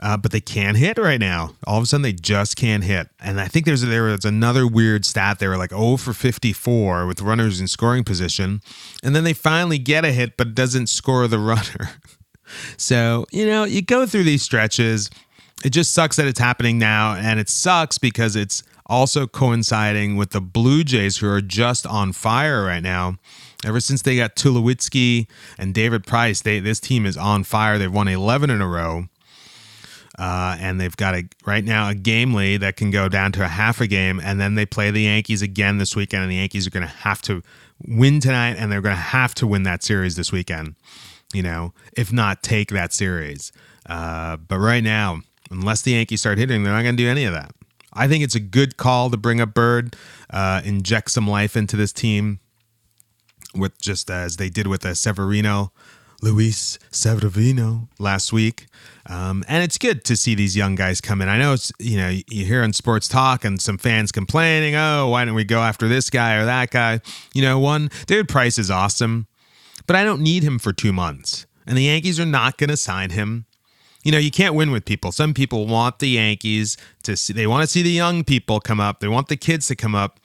uh, 0.00 0.18
but 0.18 0.32
they 0.32 0.40
can't 0.40 0.76
hit 0.76 0.98
right 0.98 1.20
now. 1.20 1.54
All 1.66 1.78
of 1.78 1.84
a 1.84 1.86
sudden, 1.86 2.02
they 2.02 2.12
just 2.12 2.56
can't 2.56 2.84
hit. 2.84 3.08
And 3.20 3.40
I 3.40 3.48
think 3.48 3.64
there's 3.64 3.80
there 3.80 4.04
was 4.04 4.26
another 4.26 4.66
weird 4.66 5.06
stat. 5.06 5.38
They 5.38 5.46
like 5.46 5.70
0 5.70 5.96
for 5.96 6.12
54 6.12 7.06
with 7.06 7.22
runners 7.22 7.60
in 7.60 7.68
scoring 7.68 8.04
position, 8.04 8.60
and 9.02 9.16
then 9.16 9.24
they 9.24 9.32
finally 9.32 9.78
get 9.78 10.04
a 10.04 10.12
hit, 10.12 10.36
but 10.36 10.54
doesn't 10.54 10.88
score 10.88 11.26
the 11.26 11.38
runner. 11.38 11.90
so 12.76 13.24
you 13.32 13.46
know, 13.46 13.64
you 13.64 13.80
go 13.80 14.04
through 14.04 14.24
these 14.24 14.42
stretches. 14.42 15.10
It 15.64 15.70
just 15.70 15.92
sucks 15.92 16.14
that 16.16 16.26
it's 16.26 16.38
happening 16.38 16.78
now, 16.78 17.14
and 17.14 17.40
it 17.40 17.48
sucks 17.48 17.98
because 17.98 18.36
it's 18.36 18.62
also 18.88 19.26
coinciding 19.26 20.16
with 20.16 20.30
the 20.30 20.40
Blue 20.40 20.82
Jays, 20.84 21.18
who 21.18 21.28
are 21.28 21.40
just 21.40 21.86
on 21.86 22.12
fire 22.12 22.64
right 22.64 22.82
now. 22.82 23.18
Ever 23.64 23.80
since 23.80 24.02
they 24.02 24.16
got 24.16 24.36
Tulowitzki 24.36 25.26
and 25.58 25.74
David 25.74 26.06
Price, 26.06 26.42
they, 26.42 26.60
this 26.60 26.80
team 26.80 27.04
is 27.04 27.16
on 27.16 27.44
fire. 27.44 27.76
They've 27.76 27.92
won 27.92 28.08
11 28.08 28.50
in 28.50 28.60
a 28.60 28.68
row. 28.68 29.06
Uh, 30.18 30.56
and 30.58 30.80
they've 30.80 30.96
got 30.96 31.14
a 31.14 31.28
right 31.46 31.64
now 31.64 31.88
a 31.88 31.94
game 31.94 32.34
lead 32.34 32.60
that 32.60 32.76
can 32.76 32.90
go 32.90 33.08
down 33.08 33.30
to 33.30 33.44
a 33.44 33.46
half 33.46 33.80
a 33.80 33.86
game, 33.86 34.18
and 34.18 34.40
then 34.40 34.56
they 34.56 34.66
play 34.66 34.90
the 34.90 35.02
Yankees 35.02 35.42
again 35.42 35.78
this 35.78 35.94
weekend, 35.94 36.24
and 36.24 36.32
the 36.32 36.36
Yankees 36.36 36.66
are 36.66 36.70
going 36.70 36.84
to 36.86 36.92
have 36.92 37.22
to 37.22 37.40
win 37.86 38.18
tonight, 38.18 38.56
and 38.58 38.72
they're 38.72 38.80
going 38.80 38.96
to 38.96 39.00
have 39.00 39.32
to 39.36 39.46
win 39.46 39.62
that 39.62 39.84
series 39.84 40.16
this 40.16 40.32
weekend. 40.32 40.74
You 41.32 41.44
know, 41.44 41.72
if 41.92 42.12
not 42.12 42.42
take 42.42 42.70
that 42.70 42.92
series. 42.92 43.52
Uh, 43.86 44.38
but 44.38 44.58
right 44.58 44.82
now, 44.82 45.20
unless 45.52 45.82
the 45.82 45.92
Yankees 45.92 46.20
start 46.20 46.38
hitting, 46.38 46.64
they're 46.64 46.72
not 46.72 46.82
going 46.82 46.96
to 46.96 47.02
do 47.02 47.08
any 47.08 47.24
of 47.24 47.32
that. 47.32 47.52
I 47.92 48.08
think 48.08 48.22
it's 48.24 48.34
a 48.34 48.40
good 48.40 48.76
call 48.76 49.10
to 49.10 49.16
bring 49.16 49.40
up 49.40 49.54
Bird, 49.54 49.96
uh, 50.30 50.60
inject 50.64 51.10
some 51.10 51.26
life 51.26 51.56
into 51.56 51.76
this 51.76 51.92
team, 51.92 52.40
with 53.54 53.80
just 53.80 54.10
as 54.10 54.36
they 54.36 54.48
did 54.48 54.66
with 54.66 54.82
the 54.82 54.90
uh, 54.90 54.94
Severino, 54.94 55.72
Luis 56.22 56.78
Severino 56.90 57.88
last 57.98 58.32
week. 58.32 58.66
Um, 59.06 59.44
and 59.48 59.62
it's 59.62 59.78
good 59.78 60.04
to 60.04 60.16
see 60.16 60.34
these 60.34 60.56
young 60.56 60.74
guys 60.74 61.00
come 61.00 61.22
in. 61.22 61.28
I 61.28 61.38
know 61.38 61.54
it's 61.54 61.72
you 61.78 61.96
know 61.96 62.08
you 62.08 62.44
hear 62.44 62.62
in 62.62 62.72
sports 62.72 63.08
talk 63.08 63.44
and 63.44 63.60
some 63.60 63.78
fans 63.78 64.12
complaining, 64.12 64.74
oh, 64.74 65.08
why 65.08 65.24
don't 65.24 65.34
we 65.34 65.44
go 65.44 65.60
after 65.60 65.88
this 65.88 66.10
guy 66.10 66.34
or 66.34 66.44
that 66.44 66.70
guy? 66.70 67.00
You 67.34 67.42
know, 67.42 67.58
one 67.58 67.90
David 68.06 68.28
Price 68.28 68.58
is 68.58 68.70
awesome, 68.70 69.26
but 69.86 69.96
I 69.96 70.04
don't 70.04 70.20
need 70.20 70.42
him 70.42 70.58
for 70.58 70.72
two 70.72 70.92
months, 70.92 71.46
and 71.66 71.76
the 71.76 71.84
Yankees 71.84 72.20
are 72.20 72.26
not 72.26 72.58
going 72.58 72.70
to 72.70 72.76
sign 72.76 73.10
him 73.10 73.46
you 74.08 74.12
know, 74.12 74.16
you 74.16 74.30
can't 74.30 74.54
win 74.54 74.70
with 74.70 74.86
people. 74.86 75.12
Some 75.12 75.34
people 75.34 75.66
want 75.66 75.98
the 75.98 76.08
Yankees 76.08 76.78
to 77.02 77.14
see, 77.14 77.34
they 77.34 77.46
want 77.46 77.60
to 77.64 77.66
see 77.66 77.82
the 77.82 77.90
young 77.90 78.24
people 78.24 78.58
come 78.58 78.80
up, 78.80 79.00
they 79.00 79.08
want 79.08 79.28
the 79.28 79.36
kids 79.36 79.66
to 79.66 79.76
come 79.76 79.94
up. 79.94 80.18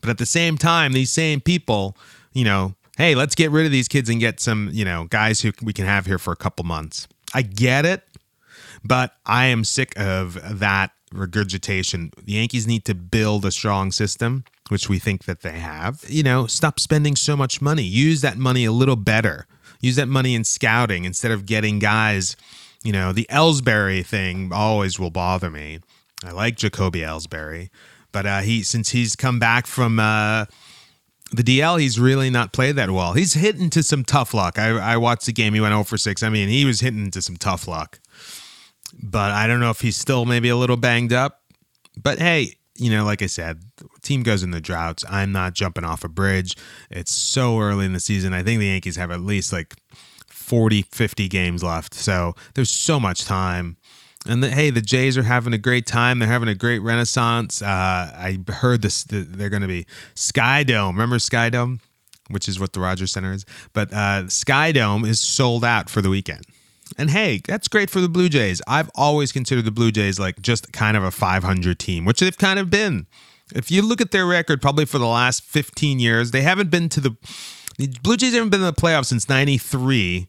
But 0.00 0.10
at 0.10 0.18
the 0.18 0.26
same 0.26 0.58
time, 0.58 0.92
these 0.92 1.12
same 1.12 1.40
people, 1.40 1.96
you 2.32 2.42
know, 2.42 2.74
hey, 2.96 3.14
let's 3.14 3.36
get 3.36 3.52
rid 3.52 3.64
of 3.64 3.70
these 3.70 3.86
kids 3.86 4.10
and 4.10 4.18
get 4.18 4.40
some, 4.40 4.70
you 4.72 4.84
know, 4.84 5.04
guys 5.04 5.40
who 5.40 5.52
we 5.62 5.72
can 5.72 5.84
have 5.84 6.04
here 6.04 6.18
for 6.18 6.32
a 6.32 6.36
couple 6.36 6.64
months. 6.64 7.06
I 7.32 7.42
get 7.42 7.86
it, 7.86 8.02
but 8.82 9.12
I 9.24 9.44
am 9.44 9.62
sick 9.62 9.96
of 9.96 10.58
that 10.58 10.90
regurgitation. 11.12 12.10
The 12.20 12.32
Yankees 12.32 12.66
need 12.66 12.84
to 12.86 12.94
build 12.96 13.44
a 13.44 13.52
strong 13.52 13.92
system, 13.92 14.42
which 14.68 14.88
we 14.88 14.98
think 14.98 15.26
that 15.26 15.42
they 15.42 15.60
have. 15.60 16.04
You 16.08 16.24
know, 16.24 16.48
stop 16.48 16.80
spending 16.80 17.14
so 17.14 17.36
much 17.36 17.62
money. 17.62 17.84
Use 17.84 18.20
that 18.22 18.36
money 18.36 18.64
a 18.64 18.72
little 18.72 18.96
better. 18.96 19.46
Use 19.80 19.94
that 19.94 20.08
money 20.08 20.34
in 20.34 20.42
scouting 20.42 21.04
instead 21.04 21.30
of 21.30 21.46
getting 21.46 21.78
guys 21.78 22.34
you 22.82 22.92
know, 22.92 23.12
the 23.12 23.26
Ellsbury 23.30 24.04
thing 24.04 24.52
always 24.52 24.98
will 24.98 25.10
bother 25.10 25.50
me. 25.50 25.80
I 26.24 26.32
like 26.32 26.56
Jacoby 26.56 27.00
Ellsbury, 27.00 27.70
but 28.12 28.26
uh, 28.26 28.40
he 28.40 28.62
since 28.62 28.90
he's 28.90 29.14
come 29.16 29.38
back 29.38 29.66
from 29.66 30.00
uh, 30.00 30.46
the 31.30 31.42
DL, 31.42 31.80
he's 31.80 31.98
really 31.98 32.30
not 32.30 32.52
played 32.52 32.76
that 32.76 32.90
well. 32.90 33.12
He's 33.12 33.34
hitting 33.34 33.70
to 33.70 33.82
some 33.82 34.04
tough 34.04 34.34
luck. 34.34 34.58
I, 34.58 34.70
I 34.70 34.96
watched 34.96 35.26
the 35.26 35.32
game; 35.32 35.54
he 35.54 35.60
went 35.60 35.72
0 35.72 35.84
for 35.84 35.98
6. 35.98 36.22
I 36.22 36.28
mean, 36.28 36.48
he 36.48 36.64
was 36.64 36.80
hitting 36.80 37.10
to 37.10 37.22
some 37.22 37.36
tough 37.36 37.68
luck, 37.68 38.00
but 39.00 39.30
I 39.30 39.46
don't 39.46 39.60
know 39.60 39.70
if 39.70 39.80
he's 39.80 39.96
still 39.96 40.24
maybe 40.24 40.48
a 40.48 40.56
little 40.56 40.76
banged 40.76 41.12
up. 41.12 41.42
But 42.00 42.18
hey, 42.18 42.54
you 42.76 42.90
know, 42.90 43.04
like 43.04 43.22
I 43.22 43.26
said, 43.26 43.62
team 44.02 44.22
goes 44.22 44.42
in 44.42 44.52
the 44.52 44.60
droughts. 44.60 45.04
I'm 45.08 45.32
not 45.32 45.54
jumping 45.54 45.84
off 45.84 46.04
a 46.04 46.08
bridge. 46.08 46.56
It's 46.90 47.12
so 47.12 47.58
early 47.60 47.84
in 47.84 47.92
the 47.92 48.00
season. 48.00 48.32
I 48.32 48.42
think 48.42 48.60
the 48.60 48.66
Yankees 48.66 48.96
have 48.96 49.10
at 49.10 49.20
least 49.20 49.52
like 49.52 49.76
40, 50.48 50.82
50 50.82 51.28
games 51.28 51.62
left. 51.62 51.92
So 51.92 52.34
there's 52.54 52.70
so 52.70 52.98
much 52.98 53.26
time. 53.26 53.76
And 54.26 54.42
the, 54.42 54.48
hey, 54.50 54.70
the 54.70 54.80
Jays 54.80 55.18
are 55.18 55.22
having 55.22 55.52
a 55.52 55.58
great 55.58 55.86
time. 55.86 56.18
They're 56.18 56.28
having 56.28 56.48
a 56.48 56.54
great 56.54 56.78
renaissance. 56.78 57.60
Uh, 57.60 57.66
I 57.66 58.38
heard 58.48 58.80
this. 58.80 59.04
They're 59.04 59.50
going 59.50 59.62
to 59.62 59.68
be 59.68 59.86
Sky 60.14 60.64
Dome. 60.64 60.96
Remember 60.96 61.18
Sky 61.18 61.50
Dome, 61.50 61.80
which 62.30 62.48
is 62.48 62.58
what 62.58 62.72
the 62.72 62.80
Rogers 62.80 63.12
Center 63.12 63.32
is. 63.32 63.44
But 63.74 63.92
uh, 63.92 64.28
Sky 64.28 64.72
Dome 64.72 65.04
is 65.04 65.20
sold 65.20 65.66
out 65.66 65.90
for 65.90 66.00
the 66.00 66.08
weekend. 66.08 66.44
And 66.96 67.10
hey, 67.10 67.42
that's 67.46 67.68
great 67.68 67.90
for 67.90 68.00
the 68.00 68.08
Blue 68.08 68.30
Jays. 68.30 68.62
I've 68.66 68.90
always 68.94 69.32
considered 69.32 69.66
the 69.66 69.70
Blue 69.70 69.92
Jays 69.92 70.18
like 70.18 70.40
just 70.40 70.72
kind 70.72 70.96
of 70.96 71.04
a 71.04 71.10
500 71.10 71.78
team, 71.78 72.06
which 72.06 72.20
they've 72.20 72.36
kind 72.36 72.58
of 72.58 72.70
been. 72.70 73.06
If 73.54 73.70
you 73.70 73.82
look 73.82 74.00
at 74.00 74.12
their 74.12 74.26
record, 74.26 74.62
probably 74.62 74.86
for 74.86 74.98
the 74.98 75.06
last 75.06 75.42
15 75.44 76.00
years, 76.00 76.30
they 76.30 76.40
haven't 76.40 76.70
been 76.70 76.88
to 76.88 77.00
the 77.00 77.16
the 77.78 77.86
Blue 78.02 78.16
Jays 78.16 78.34
haven't 78.34 78.50
been 78.50 78.60
in 78.60 78.66
the 78.66 78.72
playoffs 78.72 79.06
since 79.06 79.28
93 79.28 80.28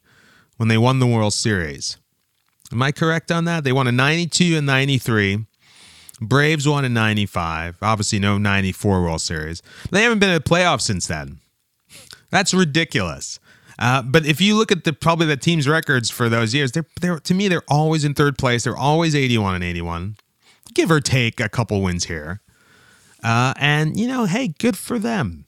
when 0.59 0.67
they 0.67 0.77
won 0.77 0.99
the 0.99 1.07
World 1.07 1.33
Series. 1.33 1.95
Am 2.69 2.83
I 2.83 2.91
correct 2.91 3.31
on 3.31 3.45
that? 3.45 3.63
They 3.63 3.71
won 3.71 3.87
in 3.87 3.95
92 3.95 4.57
and 4.57 4.67
93. 4.67 5.45
Braves 6.19 6.67
won 6.67 6.83
in 6.83 6.93
95. 6.93 7.77
Obviously, 7.81 8.19
no 8.19 8.37
94 8.37 9.01
World 9.01 9.21
Series. 9.21 9.63
They 9.89 10.03
haven't 10.03 10.19
been 10.19 10.29
in 10.29 10.35
the 10.35 10.41
playoffs 10.41 10.81
since 10.81 11.07
then. 11.07 11.39
That's 12.29 12.53
ridiculous. 12.53 13.39
Uh, 13.79 14.01
but 14.01 14.25
if 14.25 14.41
you 14.41 14.57
look 14.57 14.69
at 14.69 14.83
the 14.83 14.91
probably 14.91 15.27
the 15.27 15.37
team's 15.37 15.65
records 15.65 16.09
for 16.09 16.27
those 16.27 16.53
years, 16.53 16.73
they're, 16.73 16.85
they're 16.99 17.19
to 17.19 17.33
me 17.33 17.47
they're 17.47 17.63
always 17.69 18.03
in 18.03 18.13
third 18.13 18.37
place. 18.37 18.65
They're 18.65 18.75
always 18.75 19.15
81 19.15 19.55
and 19.55 19.63
81, 19.63 20.17
give 20.73 20.91
or 20.91 20.99
take 20.99 21.39
a 21.39 21.47
couple 21.47 21.81
wins 21.81 22.03
here. 22.03 22.41
Uh, 23.23 23.53
and 23.55 23.97
you 23.97 24.07
know, 24.09 24.25
hey, 24.25 24.49
good 24.59 24.77
for 24.77 24.99
them 24.99 25.45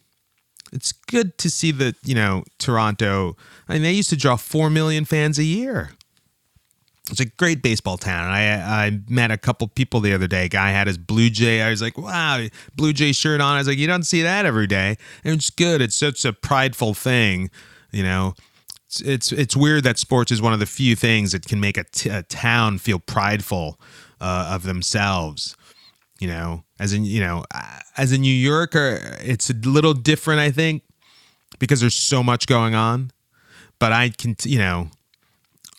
it's 0.72 0.92
good 0.92 1.38
to 1.40 1.50
see 1.50 1.72
that 1.72 1.96
you 2.04 2.16
know 2.16 2.44
Toronto. 2.58 3.36
I 3.68 3.74
mean, 3.74 3.84
they 3.84 3.92
used 3.94 4.10
to 4.12 4.18
draw 4.18 4.36
four 4.36 4.70
million 4.70 5.06
fans 5.06 5.38
a 5.38 5.44
year. 5.44 5.92
It's 7.10 7.20
a 7.20 7.26
great 7.26 7.62
baseball 7.62 7.98
town. 7.98 8.32
I 8.32 8.86
I 8.86 9.00
met 9.10 9.32
a 9.32 9.38
couple 9.38 9.68
people 9.68 10.00
the 10.00 10.14
other 10.14 10.28
day. 10.28 10.46
A 10.46 10.50
guy 10.50 10.72
had 10.72 10.88
his 10.88 10.98
Blue 10.98 11.30
Jay. 11.30 11.62
I 11.62 11.70
was 11.70 11.82
like, 11.82 11.98
wow, 11.98 12.46
Blue 12.76 12.94
Jay 12.94 13.12
shirt 13.12 13.42
on. 13.42 13.56
I 13.56 13.58
was 13.60 13.68
like, 13.68 13.78
you 13.78 13.88
don't 13.88 14.06
see 14.06 14.22
that 14.22 14.46
every 14.46 14.68
day. 14.68 14.98
And 15.24 15.36
it's 15.36 15.50
good. 15.50 15.82
It's 15.82 15.96
such 15.96 16.24
a 16.26 16.34
prideful 16.34 16.94
thing, 16.94 17.50
you 17.92 18.04
know. 18.04 18.34
It's 18.86 19.02
it's, 19.02 19.32
it's 19.32 19.56
weird 19.56 19.84
that 19.84 19.98
sports 19.98 20.32
is 20.32 20.42
one 20.42 20.54
of 20.54 20.60
the 20.60 20.66
few 20.66 20.96
things 20.96 21.32
that 21.32 21.46
can 21.46 21.60
make 21.60 21.78
a, 21.78 21.84
t- 21.92 22.10
a 22.10 22.24
town 22.24 22.78
feel 22.78 23.00
prideful 23.00 23.80
uh, 24.20 24.52
of 24.54 24.64
themselves 24.64 25.56
you 26.22 26.28
know 26.28 26.64
as 26.80 26.94
in 26.94 27.04
you 27.04 27.20
know 27.20 27.44
as 27.98 28.14
a 28.14 28.18
new 28.18 28.34
yorker 28.34 29.18
it's 29.20 29.50
a 29.50 29.54
little 29.54 29.94
different 29.94 30.40
i 30.40 30.52
think 30.52 30.84
because 31.60 31.82
there's 31.82 31.96
so 31.96 32.24
much 32.24 32.48
going 32.48 32.76
on. 32.76 33.12
But 33.80 33.92
i 33.92 34.10
can 34.10 34.36
you 34.44 34.60
know 34.60 34.90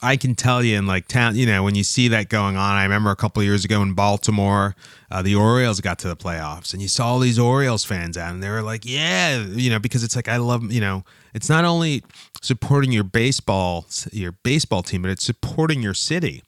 i 0.02 0.16
can 0.16 0.34
tell 0.34 0.64
you 0.64 0.76
in 0.76 0.88
like 0.88 1.06
town 1.06 1.36
you 1.36 1.46
know 1.46 1.62
when 1.62 1.76
you 1.76 1.84
see 1.84 2.08
that 2.08 2.28
going 2.28 2.56
on 2.56 2.74
i 2.74 2.82
remember 2.82 3.10
a 3.10 3.16
couple 3.16 3.40
years 3.44 3.64
ago 3.64 3.80
in 3.80 3.94
baltimore 3.94 4.74
uh, 5.12 5.22
the 5.22 5.36
orioles 5.36 5.80
got 5.80 6.00
to 6.00 6.08
the 6.08 6.16
playoffs 6.16 6.72
and 6.72 6.82
you 6.82 6.88
saw 6.88 7.06
all 7.06 7.20
these 7.20 7.38
orioles 7.38 7.84
fans 7.84 8.16
out 8.16 8.34
and 8.34 8.42
they 8.42 8.50
were 8.50 8.62
like 8.62 8.84
yeah 8.84 9.38
you 9.38 9.70
know 9.70 9.78
because 9.78 10.02
it's 10.02 10.16
like 10.16 10.26
i 10.26 10.36
love 10.36 10.72
you 10.72 10.80
know 10.80 11.04
it's 11.32 11.48
not 11.48 11.64
only 11.64 12.02
supporting 12.40 12.90
your 12.90 13.04
baseball 13.04 13.86
your 14.10 14.32
baseball 14.42 14.82
team 14.82 15.02
but 15.02 15.10
it's 15.12 15.22
supporting 15.24 15.80
your 15.80 15.94
city 15.94 16.42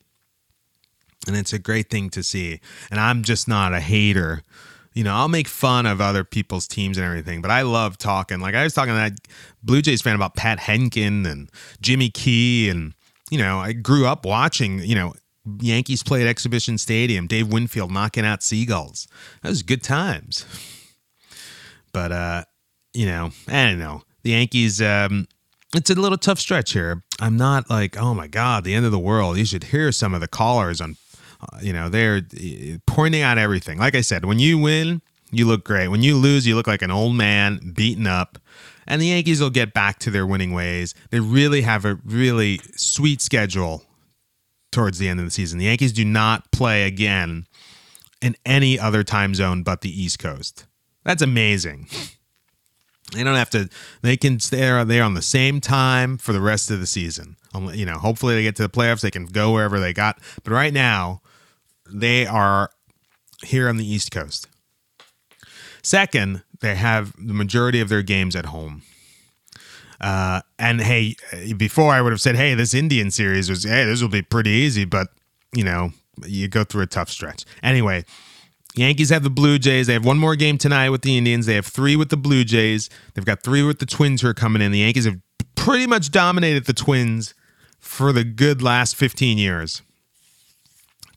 and 1.26 1.37
it's 1.37 1.52
a 1.52 1.59
great 1.59 1.90
thing 1.90 2.11
to 2.11 2.23
see. 2.23 2.61
And 2.90 3.00
I'm 3.00 3.23
just 3.23 3.49
not 3.49 3.73
a 3.73 3.81
hater. 3.81 4.43
You 4.95 5.02
know, 5.02 5.14
I'll 5.14 5.28
make 5.28 5.49
fun 5.49 5.87
of 5.87 6.00
other 6.00 6.23
people's 6.23 6.69
teams 6.69 6.97
and 6.97 7.04
everything, 7.04 7.43
but 7.43 7.50
I 7.50 7.62
love 7.62 7.99
talking. 7.99 8.40
Like 8.40 8.54
I 8.54 8.62
was 8.62 8.75
talking 8.75 8.95
to 8.95 8.99
that 8.99 9.12
Blue 9.62 9.83
Jays 9.83 10.02
fan 10.02 10.14
about 10.14 10.37
Pat 10.37 10.61
Hentgen 10.61 11.26
and 11.26 11.50
Jimmy 11.81 12.11
Key, 12.11 12.69
and 12.69 12.95
you 13.31 13.38
know, 13.38 13.59
I 13.59 13.73
grew 13.73 14.07
up 14.07 14.25
watching. 14.25 14.78
You 14.78 14.95
know, 14.95 15.14
Yankees 15.61 16.02
play 16.02 16.23
at 16.23 16.28
Exhibition 16.28 16.78
Stadium. 16.78 17.26
Dave 17.26 17.52
Winfield 17.52 17.90
knocking 17.90 18.25
out 18.25 18.43
Seagulls. 18.43 19.09
That 19.43 19.49
was 19.49 19.62
good 19.62 19.83
times. 19.83 20.47
But 21.93 22.12
uh, 22.12 22.45
you 22.93 23.07
know, 23.07 23.31
I 23.49 23.64
don't 23.66 23.78
know. 23.78 24.02
The 24.23 24.31
Yankees, 24.31 24.81
um, 24.81 25.26
it's 25.75 25.90
a 25.90 25.95
little 25.95 26.16
tough 26.16 26.38
stretch 26.38 26.73
here. 26.73 27.02
I'm 27.21 27.37
not 27.37 27.69
like, 27.69 27.97
oh 27.99 28.14
my 28.14 28.26
God, 28.26 28.64
the 28.64 28.75
end 28.75 28.87
of 28.87 28.93
the 28.93 28.99
world. 28.99 29.37
You 29.37 29.45
should 29.45 29.64
hear 29.64 29.93
some 29.93 30.14
of 30.14 30.21
the 30.21 30.28
callers 30.28 30.81
on, 30.81 30.97
you 31.61 31.73
know, 31.73 31.89
they're 31.89 32.17
uh, 32.19 32.79
pointing 32.87 33.23
out 33.23 33.39
everything. 33.39 33.79
Like 33.79 33.95
I 33.95 34.01
said, 34.01 34.25
when 34.25 34.39
you 34.39 34.59
win, 34.59 35.03
you 35.31 35.47
look 35.47 35.65
great. 35.65 35.89
When 35.89 36.03
you 36.03 36.17
lose, 36.17 36.47
you 36.47 36.55
look 36.55 36.67
like 36.67 36.83
an 36.83 36.91
old 36.91 37.15
man, 37.15 37.73
beaten 37.75 38.07
up. 38.07 38.39
And 38.87 39.01
the 39.01 39.07
Yankees 39.07 39.41
will 39.41 39.51
get 39.51 39.73
back 39.73 39.99
to 40.01 40.11
their 40.11 40.27
winning 40.27 40.53
ways. 40.53 40.95
They 41.11 41.21
really 41.21 41.63
have 41.63 41.85
a 41.85 41.99
really 42.05 42.61
sweet 42.77 43.23
schedule 43.23 43.83
towards 44.71 44.99
the 44.99 45.09
end 45.09 45.21
of 45.21 45.27
the 45.27 45.31
season. 45.31 45.59
The 45.59 45.67
Yankees 45.67 45.93
do 45.93 46.05
not 46.05 46.51
play 46.53 46.87
again 46.87 47.47
in 48.21 48.37
any 48.45 48.79
other 48.79 49.03
time 49.03 49.35
zone 49.35 49.63
but 49.63 49.81
the 49.81 50.03
East 50.03 50.19
Coast. 50.19 50.67
That's 51.05 51.23
amazing. 51.23 51.89
They 53.13 53.23
don't 53.23 53.37
have 53.37 53.51
to. 53.51 53.69
They 54.03 54.17
can 54.17 54.41
stay 54.41 54.59
there 54.85 55.03
on 55.03 55.15
the 55.15 55.23
same 55.23 55.61
time 55.61 56.19
for 56.19 56.33
the 56.33 56.41
rest 56.41 56.71
of 56.71 56.81
the 56.81 56.87
season. 56.87 57.37
You 57.73 57.87
know, 57.87 57.99
hopefully 57.99 58.35
they 58.35 58.43
get 58.43 58.57
to 58.57 58.63
the 58.63 58.69
playoffs. 58.69 59.03
They 59.03 59.11
can 59.11 59.27
go 59.27 59.53
wherever 59.53 59.79
they 59.79 59.93
got. 59.93 60.19
But 60.43 60.53
right 60.53 60.73
now, 60.73 61.23
they 61.91 62.26
are 62.26 62.71
here 63.43 63.69
on 63.69 63.76
the 63.76 63.87
East 63.87 64.11
Coast. 64.11 64.49
Second, 65.83 66.43
they 66.61 66.75
have 66.76 67.12
the 67.19 67.35
majority 67.35 67.81
of 67.81 67.88
their 67.88 68.03
games 68.03 68.35
at 68.35 68.47
home. 68.47 68.83
Uh, 70.00 70.41
and 70.59 70.81
hey, 70.81 71.17
before 71.57 71.93
I 71.93 72.00
would 72.00 72.12
have 72.12 72.21
said, 72.21 72.37
hey, 72.37 72.55
this 72.55 72.75
Indian 72.75 73.11
series 73.11 73.49
was, 73.49 73.64
hey, 73.64 73.85
this 73.85 74.03
will 74.03 74.09
be 74.09 74.23
pretty 74.23 74.50
easy, 74.50 74.85
but 74.85 75.09
you 75.55 75.64
know, 75.64 75.93
you 76.26 76.49
go 76.49 76.64
through 76.64 76.83
a 76.83 76.87
tough 76.87 77.09
stretch. 77.09 77.45
Anyway, 77.62 78.05
Yankees 78.75 79.11
have 79.11 79.23
the 79.23 79.31
Blue 79.31 79.59
Jays. 79.59 79.87
They 79.87 79.93
have 79.93 80.05
one 80.05 80.19
more 80.19 80.37
game 80.37 80.59
tonight 80.59 80.91
with 80.91 81.03
the 81.03 81.17
Indians. 81.17 81.47
They 81.47 81.55
have 81.55 81.67
three 81.67 81.97
with 81.97 82.09
the 82.09 82.17
Blue 82.17 82.45
Jays. 82.45 82.91
They've 83.14 83.25
got 83.25 83.43
three 83.43 83.62
with 83.62 83.79
the 83.79 83.87
Twins 83.87 84.21
who 84.23 84.29
are 84.29 84.35
coming 84.35 84.61
in. 84.61 84.73
The 84.73 84.81
Yankees 84.81 85.05
have 85.05 85.21
pretty 85.55 85.87
much 85.87 86.11
dominated 86.11 86.67
the 86.67 86.73
Twins 86.73 87.35
for 87.79 88.12
the 88.12 88.25
good 88.25 88.62
last 88.62 88.97
15 88.97 89.38
years. 89.38 89.83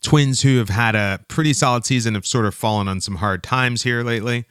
Twins 0.02 0.42
who 0.42 0.58
have 0.58 0.68
had 0.68 0.94
a 0.94 1.20
pretty 1.28 1.52
solid 1.52 1.84
season 1.84 2.14
have 2.14 2.26
sort 2.26 2.46
of 2.46 2.54
fallen 2.54 2.88
on 2.88 3.00
some 3.00 3.16
hard 3.16 3.42
times 3.42 3.82
here 3.82 4.02
lately. 4.02 4.44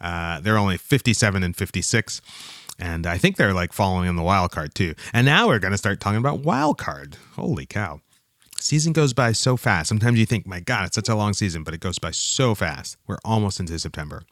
Uh, 0.00 0.40
they're 0.40 0.58
only 0.58 0.76
57 0.76 1.42
and 1.42 1.56
56. 1.56 2.20
And 2.78 3.06
I 3.06 3.18
think 3.18 3.36
they're 3.36 3.54
like 3.54 3.72
following 3.72 4.08
in 4.08 4.16
the 4.16 4.22
wild 4.22 4.52
card 4.52 4.74
too. 4.74 4.94
And 5.12 5.26
now 5.26 5.48
we're 5.48 5.58
going 5.58 5.72
to 5.72 5.78
start 5.78 5.98
talking 5.98 6.18
about 6.18 6.40
wild 6.40 6.78
card. 6.78 7.16
Holy 7.34 7.66
cow 7.66 8.00
season 8.60 8.92
goes 8.92 9.12
by 9.12 9.32
so 9.32 9.56
fast. 9.56 9.88
Sometimes 9.88 10.18
you 10.18 10.26
think, 10.26 10.46
my 10.46 10.60
God, 10.60 10.86
it's 10.86 10.94
such 10.94 11.08
a 11.08 11.14
long 11.14 11.32
season, 11.32 11.62
but 11.62 11.74
it 11.74 11.80
goes 11.80 11.98
by 11.98 12.10
so 12.10 12.54
fast. 12.54 12.96
We're 13.06 13.18
almost 13.24 13.60
into 13.60 13.78
September. 13.78 14.22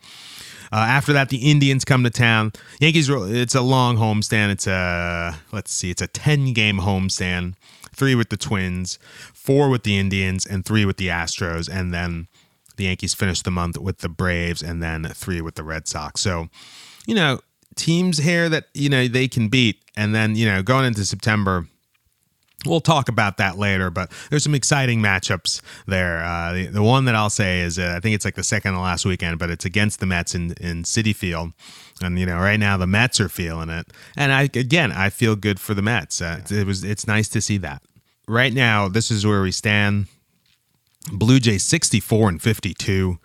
Uh, 0.73 0.77
after 0.77 1.13
that, 1.13 1.29
the 1.29 1.51
Indians 1.51 1.85
come 1.85 2.03
to 2.05 2.11
town. 2.11 2.53
Yankees, 2.81 3.09
it's 3.09 3.55
a 3.55 3.61
long 3.61 3.97
homestand. 3.97 4.51
It's 4.51 4.67
a, 4.67 5.39
let's 5.53 5.73
see, 5.73 5.91
it's 5.91 6.03
a 6.03 6.09
10 6.09 6.53
game 6.53 6.79
homestand. 6.79 7.55
Three 7.97 8.15
with 8.15 8.29
the 8.29 8.37
Twins, 8.37 8.99
four 9.33 9.69
with 9.69 9.83
the 9.83 9.99
Indians, 9.99 10.47
and 10.47 10.65
three 10.65 10.85
with 10.85 10.99
the 10.99 11.09
Astros. 11.09 11.69
And 11.69 11.93
then 11.93 12.29
the 12.77 12.85
Yankees 12.85 13.15
finished 13.15 13.45
the 13.45 13.51
month 13.51 13.79
with 13.79 13.99
the 13.99 14.09
Braves, 14.09 14.63
and 14.63 14.83
then 14.83 15.05
three 15.15 15.41
with 15.41 15.55
the 15.55 15.65
Red 15.65 15.89
Sox. 15.89 16.21
So, 16.21 16.49
you 17.07 17.15
know, 17.15 17.41
teams 17.75 18.19
here 18.19 18.49
that, 18.49 18.67
you 18.75 18.89
know, 18.89 19.09
they 19.09 19.29
can 19.29 19.49
beat. 19.49 19.83
And 19.97 20.15
then, 20.15 20.37
you 20.37 20.47
know, 20.47 20.63
going 20.63 20.85
into 20.85 21.05
September, 21.05 21.67
We'll 22.65 22.81
talk 22.81 23.09
about 23.09 23.37
that 23.37 23.59
later, 23.59 23.91
but 23.91 24.11
there's 24.31 24.43
some 24.43 24.55
exciting 24.55 25.01
matchups 25.01 25.61
there. 25.87 26.25
Uh, 26.25 26.53
the, 26.53 26.67
the, 26.67 26.83
one 26.83 27.05
that 27.05 27.15
I'll 27.15 27.31
say 27.31 27.61
is 27.61 27.79
uh, 27.79 27.95
I 27.97 28.01
think 28.01 28.15
it's 28.15 28.25
like 28.25 28.35
the 28.35 28.43
second 28.43 28.73
to 28.73 28.81
last 28.81 29.05
weekend, 29.05 29.39
but 29.39 29.51
it's 29.51 29.65
against 29.65 30.01
the 30.01 30.07
Mets 30.07 30.35
in, 30.35 30.53
in 30.61 30.83
Citi 30.83 31.15
Field. 31.15 31.53
And 32.01 32.19
you 32.19 32.27
know, 32.27 32.39
right 32.39 32.59
now 32.59 32.77
the 32.77 32.87
Mets 32.87 33.21
are 33.21 33.29
feeling 33.29 33.69
it, 33.69 33.87
and 34.17 34.33
I 34.33 34.43
again 34.43 34.91
I 34.91 35.11
feel 35.11 35.37
good 35.37 35.61
for 35.61 35.75
the 35.75 35.83
Mets. 35.83 36.21
Uh, 36.21 36.41
it 36.51 36.67
was 36.67 36.83
it's 36.83 37.07
nice 37.07 37.29
to 37.29 37.41
see 37.41 37.59
that. 37.59 37.83
Right 38.29 38.53
now, 38.53 38.89
this 38.89 39.11
is 39.11 39.27
where 39.27 39.43
we 39.43 39.53
stand. 39.53 40.07
Blue 41.13 41.39
Jays 41.39 41.63
64 41.63 42.29
and 42.29 42.43
52. 42.43 43.19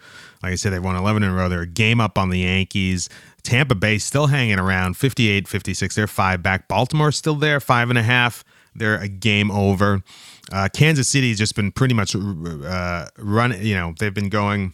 Like 0.44 0.54
I 0.54 0.56
said, 0.56 0.74
they've 0.74 0.84
won 0.84 0.96
11 0.96 1.24
in 1.24 1.30
a 1.30 1.34
row. 1.34 1.50
They're 1.50 1.62
a 1.62 1.68
game 1.68 2.00
up 2.00 2.18
on 2.18 2.30
the 2.30 2.40
Yankees. 2.40 3.10
Tampa 3.44 3.74
Bay 3.76 3.98
still 3.98 4.28
hanging 4.28 4.60
around 4.60 4.98
58 4.98 5.48
56. 5.48 5.96
They're 5.96 6.08
five 6.08 6.44
back. 6.44 6.68
Baltimore 6.68 7.12
still 7.12 7.36
there, 7.36 7.60
five 7.60 7.90
and 7.90 7.98
a 7.98 8.04
half. 8.04 8.44
They're 8.76 9.00
a 9.00 9.08
game 9.08 9.52
over. 9.52 10.04
Uh, 10.52 10.70
Kansas 10.74 11.10
City's 11.10 11.38
just 11.38 11.56
been 11.56 11.72
pretty 11.72 11.94
much 11.94 12.16
uh, 12.16 13.08
run. 13.18 13.64
You 13.64 13.76
know, 13.76 13.94
they've 14.00 14.14
been 14.14 14.30
going 14.30 14.74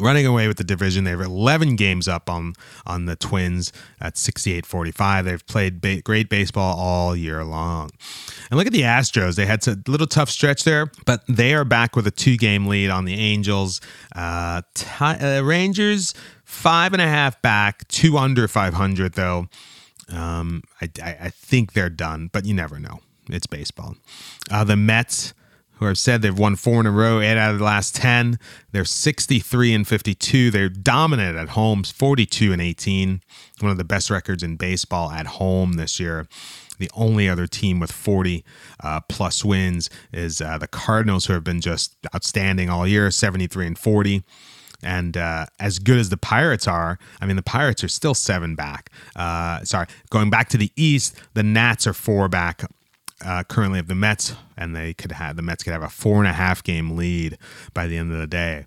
running 0.00 0.26
away 0.26 0.48
with 0.48 0.56
the 0.56 0.64
division. 0.64 1.04
They 1.04 1.10
have 1.10 1.20
11 1.20 1.76
games 1.76 2.08
up 2.08 2.30
on 2.30 2.54
on 2.86 3.06
the 3.06 3.16
Twins 3.16 3.72
at 4.00 4.14
68-45. 4.14 5.24
They've 5.24 5.46
played 5.46 5.80
ba- 5.80 6.02
great 6.02 6.28
baseball 6.28 6.78
all 6.78 7.14
year 7.14 7.44
long. 7.44 7.90
And 8.50 8.58
look 8.58 8.66
at 8.66 8.72
the 8.72 8.82
Astros. 8.82 9.36
They 9.36 9.46
had 9.46 9.66
a 9.68 9.78
little 9.86 10.06
tough 10.06 10.30
stretch 10.30 10.64
there, 10.64 10.90
but 11.04 11.22
they 11.28 11.54
are 11.54 11.64
back 11.64 11.94
with 11.94 12.06
a 12.06 12.10
two-game 12.10 12.66
lead 12.66 12.90
on 12.90 13.04
the 13.04 13.14
Angels. 13.14 13.80
Uh, 14.14 14.62
t- 14.74 14.86
uh, 15.00 15.42
Rangers 15.42 16.14
five 16.44 16.92
and 16.92 17.00
a 17.00 17.06
half 17.06 17.40
back, 17.40 17.88
two 17.88 18.18
under 18.18 18.46
500 18.46 19.14
though. 19.14 19.48
Um, 20.08 20.62
I, 20.80 20.90
I, 21.02 21.30
think 21.30 21.72
they're 21.72 21.88
done, 21.88 22.28
but 22.32 22.44
you 22.44 22.52
never 22.52 22.78
know. 22.78 23.00
It's 23.30 23.46
baseball. 23.46 23.96
Uh, 24.50 24.62
the 24.62 24.76
Mets, 24.76 25.32
who 25.82 25.88
have 25.88 25.98
said 25.98 26.22
they've 26.22 26.38
won 26.38 26.56
four 26.56 26.80
in 26.80 26.86
a 26.86 26.90
row, 26.90 27.20
eight 27.20 27.36
out 27.36 27.52
of 27.52 27.58
the 27.58 27.64
last 27.64 27.94
10, 27.96 28.38
they're 28.72 28.84
63 28.84 29.74
and 29.74 29.86
52. 29.86 30.50
They're 30.50 30.68
dominant 30.68 31.36
at 31.36 31.50
home, 31.50 31.84
42 31.84 32.52
and 32.52 32.62
18. 32.62 33.22
One 33.60 33.70
of 33.70 33.78
the 33.78 33.84
best 33.84 34.10
records 34.10 34.42
in 34.42 34.56
baseball 34.56 35.10
at 35.10 35.26
home 35.26 35.74
this 35.74 36.00
year. 36.00 36.26
The 36.78 36.90
only 36.94 37.28
other 37.28 37.46
team 37.46 37.78
with 37.78 37.92
40 37.92 38.44
uh, 38.82 39.00
plus 39.08 39.44
wins 39.44 39.88
is 40.12 40.40
uh, 40.40 40.58
the 40.58 40.66
Cardinals, 40.66 41.26
who 41.26 41.32
have 41.34 41.44
been 41.44 41.60
just 41.60 41.94
outstanding 42.14 42.70
all 42.70 42.86
year, 42.86 43.10
73 43.10 43.68
and 43.68 43.78
40. 43.78 44.24
And 44.82 45.16
uh, 45.16 45.46
as 45.60 45.78
good 45.78 45.98
as 45.98 46.08
the 46.08 46.16
Pirates 46.16 46.66
are, 46.66 46.98
I 47.20 47.26
mean, 47.26 47.36
the 47.36 47.42
Pirates 47.42 47.84
are 47.84 47.88
still 47.88 48.14
seven 48.14 48.56
back. 48.56 48.90
Uh, 49.14 49.62
sorry, 49.64 49.86
going 50.10 50.28
back 50.28 50.48
to 50.50 50.56
the 50.56 50.72
East, 50.74 51.16
the 51.34 51.44
Nats 51.44 51.86
are 51.86 51.92
four 51.92 52.28
back. 52.28 52.64
Uh, 53.24 53.44
currently 53.44 53.78
of 53.78 53.88
the 53.88 53.94
Mets, 53.94 54.34
and 54.56 54.74
they 54.74 54.94
could 54.94 55.12
have 55.12 55.36
the 55.36 55.42
Mets 55.42 55.62
could 55.62 55.72
have 55.72 55.82
a 55.82 55.88
four 55.88 56.18
and 56.18 56.28
a 56.28 56.32
half 56.32 56.62
game 56.62 56.96
lead 56.96 57.38
by 57.72 57.86
the 57.86 57.96
end 57.96 58.12
of 58.12 58.18
the 58.18 58.26
day. 58.26 58.66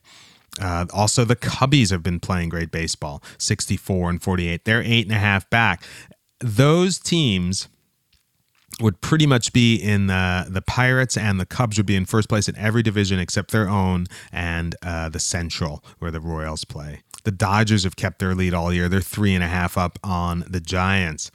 Uh, 0.61 0.85
also, 0.93 1.25
the 1.25 1.35
Cubbies 1.35 1.91
have 1.91 2.01
been 2.01 2.19
playing 2.19 2.49
great 2.49 2.71
baseball, 2.71 3.21
64 3.37 4.09
and 4.09 4.21
48. 4.21 4.63
They're 4.63 4.81
eight 4.81 5.05
and 5.05 5.15
a 5.15 5.19
half 5.19 5.49
back. 5.49 5.83
Those 6.39 6.97
teams 6.97 7.67
would 8.81 8.99
pretty 9.01 9.25
much 9.25 9.53
be 9.53 9.75
in 9.75 10.07
the 10.07 10.47
the 10.49 10.61
Pirates 10.61 11.15
and 11.17 11.39
the 11.39 11.45
Cubs 11.45 11.77
would 11.77 11.85
be 11.85 11.95
in 11.95 12.05
first 12.05 12.27
place 12.27 12.49
in 12.49 12.57
every 12.57 12.83
division 12.83 13.19
except 13.19 13.51
their 13.51 13.69
own 13.69 14.05
and 14.31 14.75
uh, 14.81 15.09
the 15.09 15.19
Central 15.19 15.83
where 15.99 16.11
the 16.11 16.19
Royals 16.19 16.65
play. 16.65 17.01
The 17.23 17.31
Dodgers 17.31 17.83
have 17.85 17.95
kept 17.95 18.19
their 18.19 18.35
lead 18.35 18.53
all 18.53 18.71
year. 18.71 18.87
They're 18.87 19.01
three 19.01 19.33
and 19.33 19.43
a 19.43 19.47
half 19.47 19.77
up 19.77 19.97
on 20.03 20.45
the 20.47 20.59
Giants. 20.59 21.31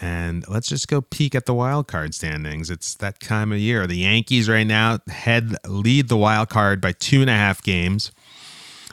And 0.00 0.44
let's 0.48 0.68
just 0.68 0.86
go 0.88 1.00
peek 1.00 1.34
at 1.34 1.46
the 1.46 1.54
wild 1.54 1.88
card 1.88 2.14
standings. 2.14 2.70
It's 2.70 2.94
that 2.96 3.20
time 3.20 3.50
of 3.52 3.58
year. 3.58 3.86
The 3.86 3.96
Yankees 3.96 4.48
right 4.48 4.66
now 4.66 4.98
head 5.08 5.56
lead 5.66 6.08
the 6.08 6.16
wild 6.16 6.48
card 6.48 6.80
by 6.80 6.92
two 6.92 7.20
and 7.20 7.30
a 7.30 7.34
half 7.34 7.62
games 7.62 8.12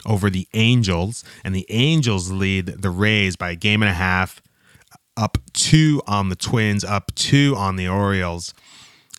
over 0.04 0.30
the 0.30 0.48
Angels, 0.54 1.24
and 1.44 1.54
the 1.54 1.66
Angels 1.68 2.30
lead 2.30 2.66
the 2.66 2.90
Rays 2.90 3.36
by 3.36 3.50
a 3.50 3.56
game 3.56 3.82
and 3.82 3.90
a 3.90 3.94
half 3.94 4.40
up 5.16 5.38
two 5.52 6.02
on 6.06 6.28
the 6.28 6.36
Twins, 6.36 6.84
up 6.84 7.14
two 7.14 7.54
on 7.56 7.76
the 7.76 7.88
Orioles. 7.88 8.52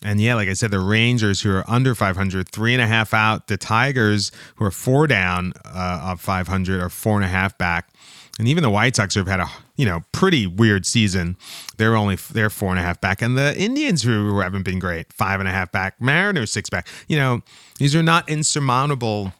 And 0.02 0.20
yeah, 0.20 0.36
like 0.36 0.48
I 0.48 0.52
said, 0.52 0.70
the 0.70 0.78
Rangers 0.78 1.40
who 1.40 1.50
are 1.50 1.64
under 1.68 1.94
500, 1.94 2.48
three 2.48 2.72
and 2.72 2.82
a 2.82 2.86
half 2.86 3.12
out. 3.12 3.48
The 3.48 3.56
Tigers 3.56 4.30
who 4.56 4.64
are 4.64 4.70
four 4.70 5.06
down 5.06 5.52
uh, 5.64 6.12
of 6.12 6.20
500 6.20 6.80
are 6.80 6.88
four 6.88 7.16
and 7.16 7.24
a 7.24 7.28
half 7.28 7.58
back. 7.58 7.90
And 8.38 8.46
even 8.46 8.62
the 8.62 8.70
White 8.70 8.94
Sox 8.94 9.14
who 9.14 9.20
have 9.20 9.28
had 9.28 9.40
a 9.40 9.50
you 9.78 9.86
know 9.86 10.04
pretty 10.12 10.46
weird 10.46 10.84
season, 10.84 11.38
they're 11.78 11.96
only 11.96 12.16
they're 12.16 12.50
four 12.50 12.70
and 12.70 12.78
a 12.78 12.82
half 12.82 13.00
back. 13.00 13.22
And 13.22 13.38
the 13.38 13.58
Indians 13.58 14.02
who 14.02 14.38
haven't 14.40 14.64
been 14.64 14.78
great, 14.78 15.10
five 15.14 15.40
and 15.40 15.48
a 15.48 15.52
half 15.52 15.72
back. 15.72 15.98
Mariners 16.02 16.52
six 16.52 16.68
back. 16.68 16.86
You 17.06 17.16
know 17.16 17.40
these 17.78 17.96
are 17.96 18.02
not 18.02 18.28
insurmountable 18.28 19.32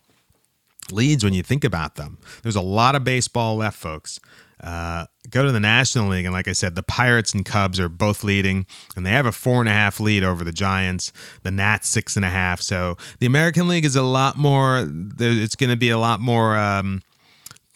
leads 0.90 1.22
when 1.22 1.35
you 1.35 1.42
think 1.42 1.64
about 1.64 1.96
them. 1.96 2.16
There's 2.42 2.57
a 2.57 2.62
lot 2.62 2.94
of 2.94 3.05
baseball 3.05 3.57
left, 3.57 3.77
folks. 3.77 4.20
Uh, 4.62 5.07
go 5.31 5.44
to 5.44 5.53
the 5.53 5.61
National 5.61 6.09
League, 6.09 6.24
and 6.24 6.35
like 6.35 6.48
I 6.48 6.53
said, 6.53 6.74
the 6.74 6.83
Pirates 6.83 7.33
and 7.33 7.44
Cubs 7.44 7.79
are 7.79 7.88
both 7.88 8.24
leading, 8.24 8.66
and 8.96 9.07
they 9.07 9.11
have 9.11 9.27
a 9.27 9.33
four 9.33 9.61
and 9.61 9.68
a 9.68 9.72
half 9.72 10.01
lead 10.01 10.24
over 10.24 10.42
the 10.42 10.53
Giants. 10.53 11.12
The 11.42 11.51
Nats 11.51 11.88
six 11.88 12.16
and 12.16 12.24
a 12.24 12.31
half. 12.31 12.61
So 12.61 12.96
the 13.18 13.27
American 13.27 13.68
League 13.68 13.85
is 13.85 13.96
a 13.96 14.03
lot 14.03 14.37
more. 14.37 14.88
It's 15.18 15.55
going 15.55 15.70
to 15.70 15.77
be 15.77 15.90
a 15.90 15.98
lot 15.98 16.20
more 16.20 16.57
um, 16.57 17.03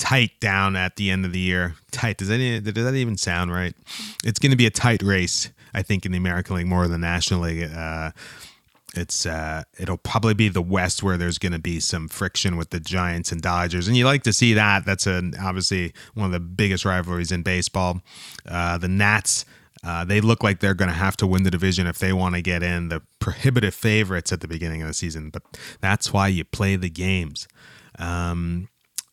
tight 0.02 0.32
down 0.40 0.74
at 0.74 0.96
the 0.96 1.12
end 1.12 1.24
of 1.24 1.32
the 1.32 1.38
year. 1.38 1.76
Tight. 1.92 2.18
Does 2.18 2.26
that 2.26 2.38
does 2.64 2.84
that 2.84 2.94
even 2.94 3.16
sound 3.16 3.52
right? 3.52 3.72
It's 4.24 4.40
going 4.40 4.50
to 4.50 4.56
be 4.56 4.66
a 4.66 4.70
tight 4.70 5.00
race, 5.00 5.50
I 5.72 5.82
think, 5.82 6.04
in 6.04 6.10
the 6.10 6.18
American 6.18 6.56
League 6.56 6.66
more 6.66 6.82
than 6.82 7.00
the 7.00 7.06
National 7.06 7.42
League. 7.42 7.70
Uh, 7.72 8.10
it's 8.96 9.26
uh, 9.26 9.62
it'll 9.78 9.98
probably 9.98 10.34
be 10.34 10.48
the 10.48 10.60
West 10.60 11.04
where 11.04 11.16
there's 11.16 11.38
going 11.38 11.52
to 11.52 11.60
be 11.60 11.78
some 11.78 12.08
friction 12.08 12.56
with 12.56 12.70
the 12.70 12.80
Giants 12.80 13.30
and 13.30 13.40
Dodgers, 13.40 13.86
and 13.86 13.96
you 13.96 14.04
like 14.04 14.24
to 14.24 14.32
see 14.32 14.54
that. 14.54 14.84
That's 14.84 15.06
an 15.06 15.34
obviously 15.40 15.94
one 16.14 16.26
of 16.26 16.32
the 16.32 16.40
biggest 16.40 16.84
rivalries 16.84 17.30
in 17.30 17.44
baseball. 17.44 18.02
Uh, 18.46 18.78
the 18.78 18.88
Nats. 18.88 19.44
Uh, 19.84 20.04
they 20.04 20.20
look 20.20 20.44
like 20.44 20.60
they're 20.60 20.74
going 20.74 20.90
to 20.90 20.96
have 20.96 21.16
to 21.16 21.26
win 21.26 21.42
the 21.42 21.50
division 21.50 21.88
if 21.88 21.98
they 21.98 22.12
want 22.12 22.36
to 22.36 22.40
get 22.40 22.62
in 22.62 22.88
the 22.88 23.02
prohibitive 23.18 23.74
favorites 23.74 24.32
at 24.32 24.40
the 24.40 24.46
beginning 24.46 24.80
of 24.80 24.86
the 24.86 24.94
season. 24.94 25.28
But 25.28 25.42
that's 25.80 26.12
why 26.12 26.28
you 26.28 26.44
play 26.44 26.76
the 26.76 26.88
games. 26.88 27.48
Um, 27.98 28.68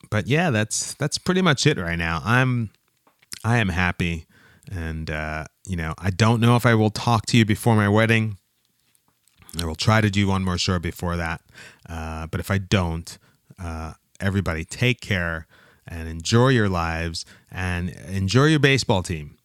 but 0.10 0.28
yeah, 0.28 0.50
that's 0.50 0.94
that's 0.96 1.18
pretty 1.18 1.42
much 1.42 1.66
it 1.68 1.78
right 1.78 1.98
now. 1.98 2.22
I'm 2.24 2.72
I 3.44 3.58
am 3.58 3.70
happy, 3.70 4.26
and 4.72 5.10
uh, 5.10 5.46
you 5.68 5.76
know 5.76 5.94
I 5.98 6.10
don't 6.10 6.40
know 6.40 6.56
if 6.56 6.66
I 6.66 6.76
will 6.76 6.90
talk 6.90 7.26
to 7.28 7.38
you 7.38 7.46
before 7.46 7.76
my 7.76 7.90
wedding. 7.90 8.38
I 9.60 9.66
will 9.66 9.76
try 9.76 10.02
to 10.02 10.10
do 10.10 10.28
one 10.28 10.44
more 10.44 10.58
show 10.58 10.78
before 10.80 11.18
that, 11.18 11.42
uh, 11.88 12.28
but 12.28 12.40
if 12.40 12.52
I 12.52 12.60
don't, 12.60 13.18
uh, 13.62 13.94
everybody 14.20 14.64
take 14.64 15.02
care 15.02 15.48
and 15.88 16.08
enjoy 16.08 16.50
your 16.50 16.70
lives 16.70 17.26
and 17.50 17.90
enjoy 17.90 18.46
your 18.46 18.60
baseball 18.60 19.02
team. 19.02 19.38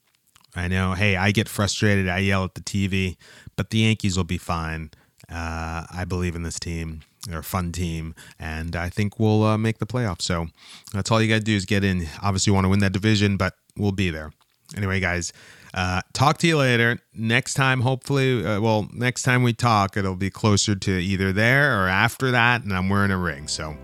I 0.55 0.69
know, 0.69 0.93
hey, 0.93 1.17
I 1.17 1.33
get 1.33 1.49
frustrated, 1.49 2.09
I 2.09 2.19
yell 2.19 2.45
at 2.45 2.55
the 2.55 2.61
TV, 2.61 3.17
but 3.57 3.71
the 3.71 3.79
Yankees 3.79 4.17
will 4.17 4.25
be 4.25 4.39
fine. 4.39 4.91
Uh, 5.29 5.85
I 5.91 6.05
believe 6.07 6.37
in 6.37 6.43
this 6.43 6.61
team. 6.61 7.01
They're 7.29 7.41
a 7.41 7.45
fun 7.45 7.73
team, 7.73 8.15
and 8.39 8.77
I 8.77 8.89
think 8.91 9.19
we'll 9.19 9.43
uh, 9.45 9.57
make 9.57 9.79
the 9.79 9.87
playoffs. 9.87 10.23
So 10.23 10.49
that's 10.93 11.11
all 11.11 11.23
you 11.23 11.29
got 11.29 11.39
to 11.39 11.45
do 11.45 11.57
is 11.57 11.65
get 11.65 11.83
in. 11.83 12.07
Obviously, 12.23 12.51
you 12.51 12.55
want 12.55 12.67
to 12.67 12.69
win 12.69 12.81
that 12.81 12.93
division, 12.93 13.37
but 13.37 13.55
we'll 13.77 13.93
be 13.93 14.11
there. 14.11 14.33
Anyway, 14.77 15.01
guys, 15.01 15.33
uh, 15.73 16.03
talk 16.13 16.39
to 16.39 16.47
you 16.47 16.57
later. 16.57 16.99
Next 17.15 17.55
time, 17.55 17.81
hopefully, 17.81 18.45
uh, 18.45 18.61
well, 18.61 18.89
next 18.93 19.23
time 19.23 19.43
we 19.43 19.53
talk, 19.53 19.97
it'll 19.97 20.17
be 20.17 20.31
closer 20.31 20.75
to 20.75 20.91
either 20.91 21.33
there 21.33 21.83
or 21.83 21.89
after 21.89 22.31
that, 22.31 22.63
and 22.63 22.73
I'm 22.73 22.89
wearing 22.89 23.11
a 23.11 23.19
ring. 23.19 23.49
So 23.49 23.77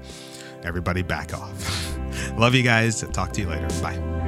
everybody 0.62 1.02
back 1.02 1.34
off. 1.34 1.96
Love 2.36 2.54
you 2.54 2.62
guys. 2.62 3.00
Talk 3.12 3.32
to 3.32 3.40
you 3.40 3.48
later. 3.48 3.68
Bye. 3.82 4.19